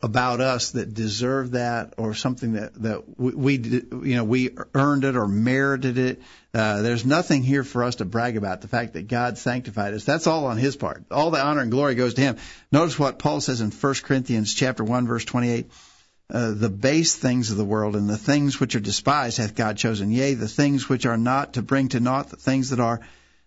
[0.02, 5.04] about us that deserve that or something that that we, we you know we earned
[5.04, 6.22] it or merited it.
[6.52, 8.60] Uh, there's nothing here for us to brag about.
[8.60, 11.04] The fact that God sanctified us, that's all on His part.
[11.10, 12.36] All the honor and glory goes to Him.
[12.72, 15.70] Notice what Paul says in 1 Corinthians chapter 1 verse 28.
[16.32, 19.76] Uh, the base things of the world and the things which are despised hath God
[19.76, 23.00] chosen, yea, the things which are not to bring to naught the things that are,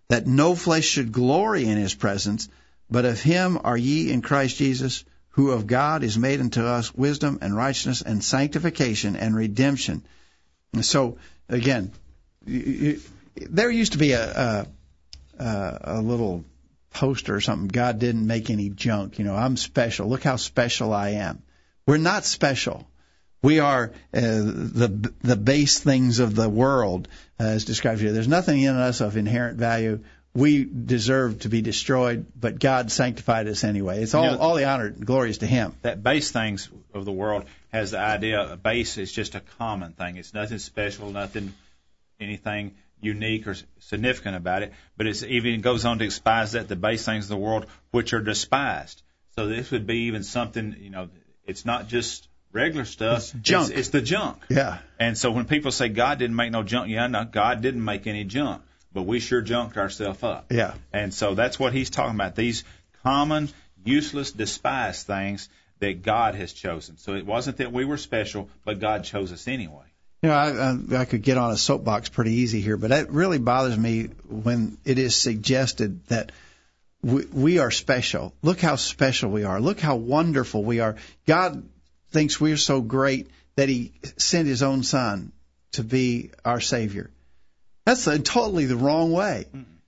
[0.07, 2.47] that no flesh should glory in his presence,
[2.89, 5.03] but of him are ye in Christ Jesus,
[5.35, 10.01] who of God is made unto us wisdom and righteousness and sanctification and redemption.
[10.73, 11.17] And so,
[11.49, 11.91] again,
[12.45, 14.65] there used to be a,
[15.37, 16.45] a, a little
[16.93, 17.67] poster or something.
[17.67, 19.19] God didn't make any junk.
[19.19, 20.07] You know, I'm special.
[20.07, 21.43] Look how special I am.
[21.85, 22.87] We're not special.
[23.41, 27.09] We are uh, the the base things of the world,
[27.39, 28.13] uh, as described here.
[28.13, 29.99] There's nothing in us of inherent value
[30.35, 34.03] we deserve to be destroyed, but God sanctified us anyway.
[34.03, 35.73] It's all, you know, all the honor and glory is to Him.
[35.81, 39.93] That base things of the world has the idea a base is just a common
[39.93, 40.17] thing.
[40.17, 41.53] It's nothing special, nothing,
[42.19, 44.73] anything unique or significant about it.
[44.97, 48.13] But it even goes on to despise that the base things of the world which
[48.13, 49.01] are despised.
[49.35, 51.09] So this would be even something, you know,
[51.45, 53.19] it's not just regular stuff.
[53.19, 53.69] It's junk.
[53.69, 54.43] It's, it's the junk.
[54.49, 54.79] Yeah.
[54.99, 58.05] And so when people say God didn't make no junk, yeah, no, God didn't make
[58.05, 58.63] any junk
[58.95, 60.51] but we sure junked ourselves up.
[60.51, 60.73] Yeah.
[60.93, 62.35] And so that's what he's talking about.
[62.35, 62.63] These
[63.03, 63.49] common,
[63.83, 66.97] useless, despised things that God has chosen.
[66.97, 69.83] So it wasn't that we were special, but God chose us anyway.
[70.23, 73.11] You know, I, I, I could get on a soapbox pretty easy here, but it
[73.11, 76.31] really bothers me when it is suggested that
[77.03, 78.33] we, we are special.
[78.41, 79.59] Look how special we are.
[79.59, 80.95] Look how wonderful we are.
[81.27, 81.67] God
[82.11, 83.27] thinks we're so great
[83.57, 85.33] that He sent His own Son
[85.73, 87.11] to be our Savior.
[87.85, 89.45] That's a, totally the wrong way.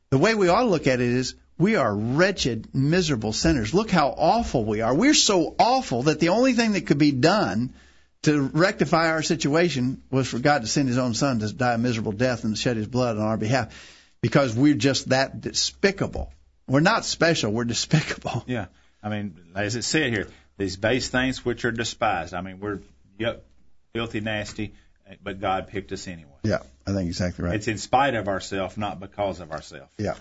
[0.09, 3.73] The way we ought to look at it is we are wretched, miserable sinners.
[3.73, 4.93] Look how awful we are.
[4.93, 7.73] We're so awful that the only thing that could be done
[8.23, 11.77] to rectify our situation was for God to send His own Son to die a
[11.77, 13.73] miserable death and shed His blood on our behalf
[14.21, 16.31] because we're just that despicable.
[16.67, 18.43] We're not special, we're despicable.
[18.47, 18.67] Yeah.
[19.01, 20.27] I mean, as it said here,
[20.57, 22.33] these base things which are despised.
[22.33, 22.79] I mean, we're
[23.17, 23.45] yep,
[23.93, 24.73] filthy, nasty,
[25.23, 26.31] but God picked us anyway.
[26.43, 27.55] Yeah, I think exactly right.
[27.55, 29.91] It's in spite of ourselves, not because of ourselves.
[29.97, 30.15] Yeah.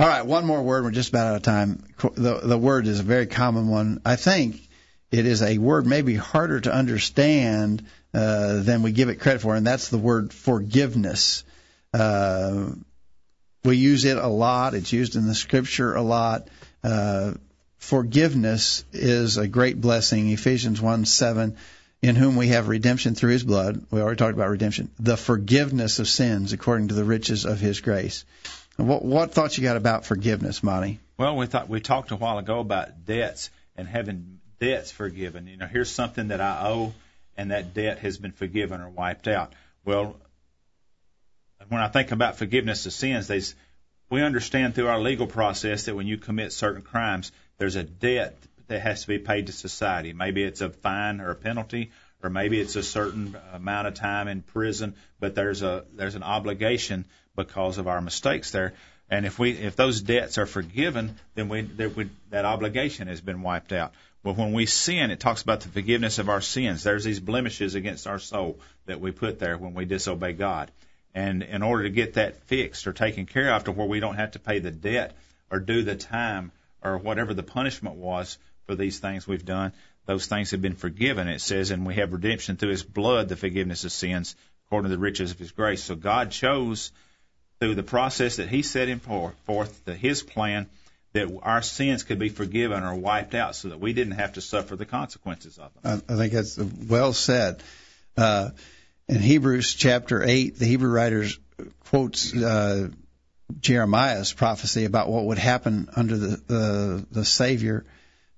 [0.00, 0.84] All right, one more word.
[0.84, 1.84] We're just about out of time.
[2.14, 4.00] The the word is a very common one.
[4.06, 4.66] I think
[5.10, 7.84] it is a word maybe harder to understand
[8.14, 11.44] uh, than we give it credit for, and that's the word forgiveness.
[11.92, 12.70] Uh,
[13.64, 14.72] we use it a lot.
[14.72, 16.48] It's used in the scripture a lot.
[16.82, 17.34] Uh,
[17.76, 20.30] forgiveness is a great blessing.
[20.30, 21.56] Ephesians 1 7
[22.02, 23.86] in whom we have redemption through his blood.
[23.90, 24.90] We already talked about redemption.
[24.98, 28.24] The forgiveness of sins according to the riches of his grace.
[28.76, 30.98] What, what thoughts you got about forgiveness, Monty?
[31.16, 35.46] Well, we thought we talked a while ago about debts and having debts forgiven.
[35.46, 36.92] You know, here's something that I owe,
[37.36, 39.52] and that debt has been forgiven or wiped out.
[39.84, 40.16] Well,
[41.68, 43.54] when I think about forgiveness of sins, there's,
[44.10, 48.36] we understand through our legal process that when you commit certain crimes, there's a debt
[48.68, 50.12] that has to be paid to society.
[50.12, 51.90] Maybe it's a fine or a penalty,
[52.22, 56.22] or maybe it's a certain amount of time in prison, but there's a there's an
[56.22, 57.04] obligation
[57.36, 58.74] because of our mistakes there.
[59.10, 63.42] And if we if those debts are forgiven, then we, would, that obligation has been
[63.42, 63.92] wiped out.
[64.22, 66.84] But when we sin, it talks about the forgiveness of our sins.
[66.84, 70.70] There's these blemishes against our soul that we put there when we disobey God.
[71.14, 74.14] And in order to get that fixed or taken care of to where we don't
[74.14, 75.16] have to pay the debt
[75.50, 76.52] or do the time
[76.82, 79.72] or whatever the punishment was for these things we've done.
[80.06, 81.28] Those things have been forgiven.
[81.28, 84.34] It says, and we have redemption through His blood, the forgiveness of sins,
[84.66, 85.82] according to the riches of His grace.
[85.82, 86.90] So God chose
[87.60, 90.66] through the process that He set in forth, the, His plan,
[91.12, 94.40] that our sins could be forgiven or wiped out, so that we didn't have to
[94.40, 96.02] suffer the consequences of them.
[96.08, 97.62] I, think that's well said.
[98.16, 98.50] Uh,
[99.08, 101.38] in Hebrews chapter eight, the Hebrew writers
[101.84, 102.88] quotes uh,
[103.60, 107.84] Jeremiah's prophecy about what would happen under the the, the Savior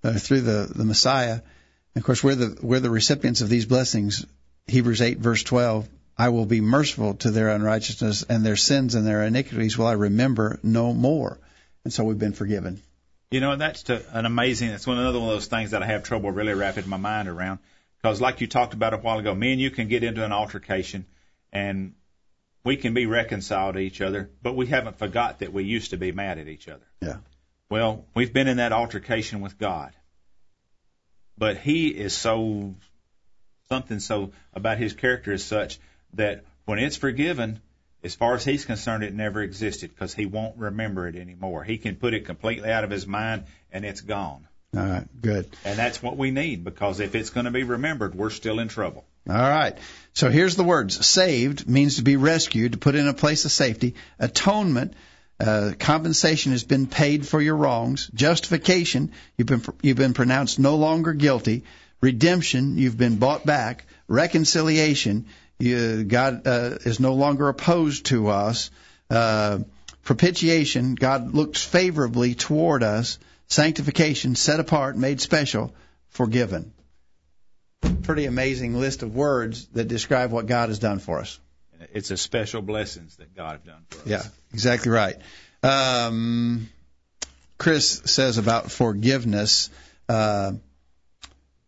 [0.04, 1.40] uh, through the, the Messiah.
[1.94, 4.24] And of course, we're the, we're the recipients of these blessings.
[4.66, 9.06] Hebrews 8 verse 12, I will be merciful to their unrighteousness and their sins and
[9.06, 11.38] their iniquities will I remember no more.
[11.84, 12.80] And so we've been forgiven.
[13.30, 15.86] You know, that's to, an amazing, that's one another one of those things that I
[15.86, 17.58] have trouble really wrapping my mind around.
[18.00, 20.32] Because like you talked about a while ago, me and you can get into an
[20.32, 21.06] altercation
[21.52, 21.94] and
[22.64, 25.96] we can be reconciled to each other, but we haven't forgot that we used to
[25.96, 26.86] be mad at each other.
[27.00, 27.16] Yeah.
[27.70, 29.92] Well, we've been in that altercation with God.
[31.36, 32.74] But he is so,
[33.68, 35.80] something so about his character is such
[36.12, 37.60] that when it's forgiven,
[38.04, 41.64] as far as he's concerned, it never existed because he won't remember it anymore.
[41.64, 44.46] He can put it completely out of his mind and it's gone.
[44.76, 45.48] All right, good.
[45.64, 48.68] And that's what we need because if it's going to be remembered, we're still in
[48.68, 49.04] trouble.
[49.28, 49.78] All right.
[50.12, 51.04] So here's the words.
[51.06, 53.94] Saved means to be rescued, to put in a place of safety.
[54.18, 54.94] Atonement,
[55.44, 58.10] uh, compensation has been paid for your wrongs.
[58.14, 61.64] Justification, you've been, you've been pronounced no longer guilty.
[62.00, 63.84] Redemption, you've been bought back.
[64.08, 65.26] Reconciliation,
[65.58, 68.70] you, God uh, is no longer opposed to us.
[69.10, 69.58] Uh,
[70.02, 75.74] propitiation, God looks favorably toward us sanctification, set apart, made special,
[76.08, 76.72] forgiven.
[78.02, 81.38] Pretty amazing list of words that describe what God has done for us.
[81.92, 84.06] It's a special blessings that God have done for us.
[84.06, 84.22] Yeah,
[84.52, 85.16] exactly right.
[85.62, 86.68] Um,
[87.58, 89.70] Chris says about forgiveness.
[90.08, 90.52] Uh,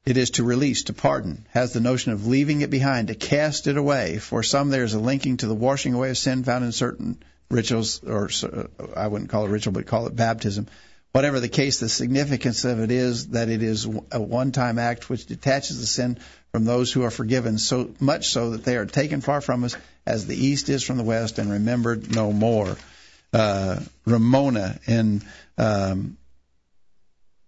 [0.04, 3.66] it is to release, to pardon, has the notion of leaving it behind, to cast
[3.66, 4.18] it away.
[4.18, 7.18] For some, there is a linking to the washing away of sin found in certain
[7.50, 10.68] rituals, or uh, I wouldn't call it ritual, but call it baptism.
[11.16, 15.24] Whatever the case, the significance of it is that it is a one-time act which
[15.24, 16.18] detaches the sin
[16.52, 19.78] from those who are forgiven, so much so that they are taken far from us
[20.04, 22.76] as the east is from the west and remembered no more.
[23.32, 25.22] Uh, Ramona in
[25.56, 26.18] um,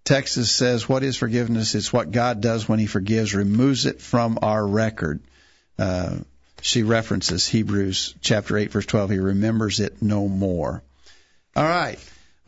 [0.02, 1.74] Texas says, What is forgiveness?
[1.74, 5.20] It's what God does when He forgives, removes it from our record.
[5.78, 6.20] Uh,
[6.62, 9.10] she references Hebrews chapter 8, verse 12.
[9.10, 10.82] He remembers it no more.
[11.54, 11.98] All right.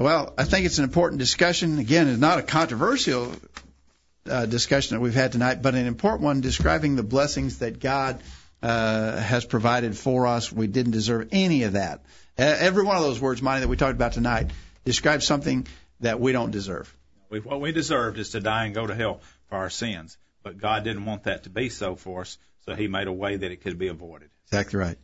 [0.01, 1.79] Well, I think it's an important discussion.
[1.79, 3.35] Again, it's not a controversial
[4.25, 8.23] uh, discussion that we've had tonight, but an important one describing the blessings that God
[8.63, 10.51] uh, has provided for us.
[10.51, 12.03] We didn't deserve any of that.
[12.39, 14.51] Every one of those words, Monty, that we talked about tonight
[14.87, 15.67] describes something
[16.01, 16.97] that we don't deserve.
[17.29, 19.21] What we deserved is to die and go to hell
[19.51, 22.89] for our sins, but God didn't want that to be so for us, so He
[22.89, 24.31] made a way that it could be avoided.
[24.47, 24.97] Exactly right.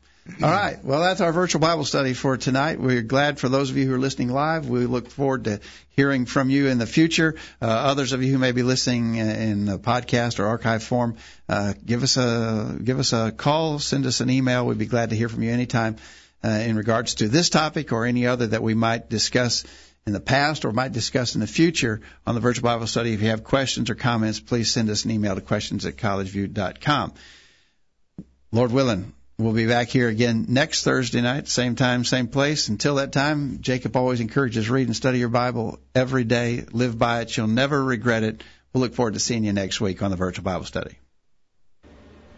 [0.42, 0.84] All right.
[0.84, 2.80] Well, that's our virtual Bible study for tonight.
[2.80, 4.68] We're glad for those of you who are listening live.
[4.68, 5.60] We look forward to
[5.90, 7.36] hearing from you in the future.
[7.62, 11.16] Uh, others of you who may be listening in a podcast or archive form,
[11.48, 14.66] uh, give us a give us a call, send us an email.
[14.66, 15.96] We'd be glad to hear from you anytime
[16.44, 19.64] uh, in regards to this topic or any other that we might discuss
[20.06, 23.12] in the past or might discuss in the future on the virtual Bible study.
[23.12, 27.14] If you have questions or comments, please send us an email to questions at collegeview.com.
[28.52, 32.68] Lord willing, We'll be back here again next Thursday night, same time, same place.
[32.68, 36.64] Until that time, Jacob always encourages read and study your Bible every day.
[36.72, 37.36] Live by it.
[37.36, 38.42] You'll never regret it.
[38.72, 40.96] We'll look forward to seeing you next week on the Virtual Bible Study.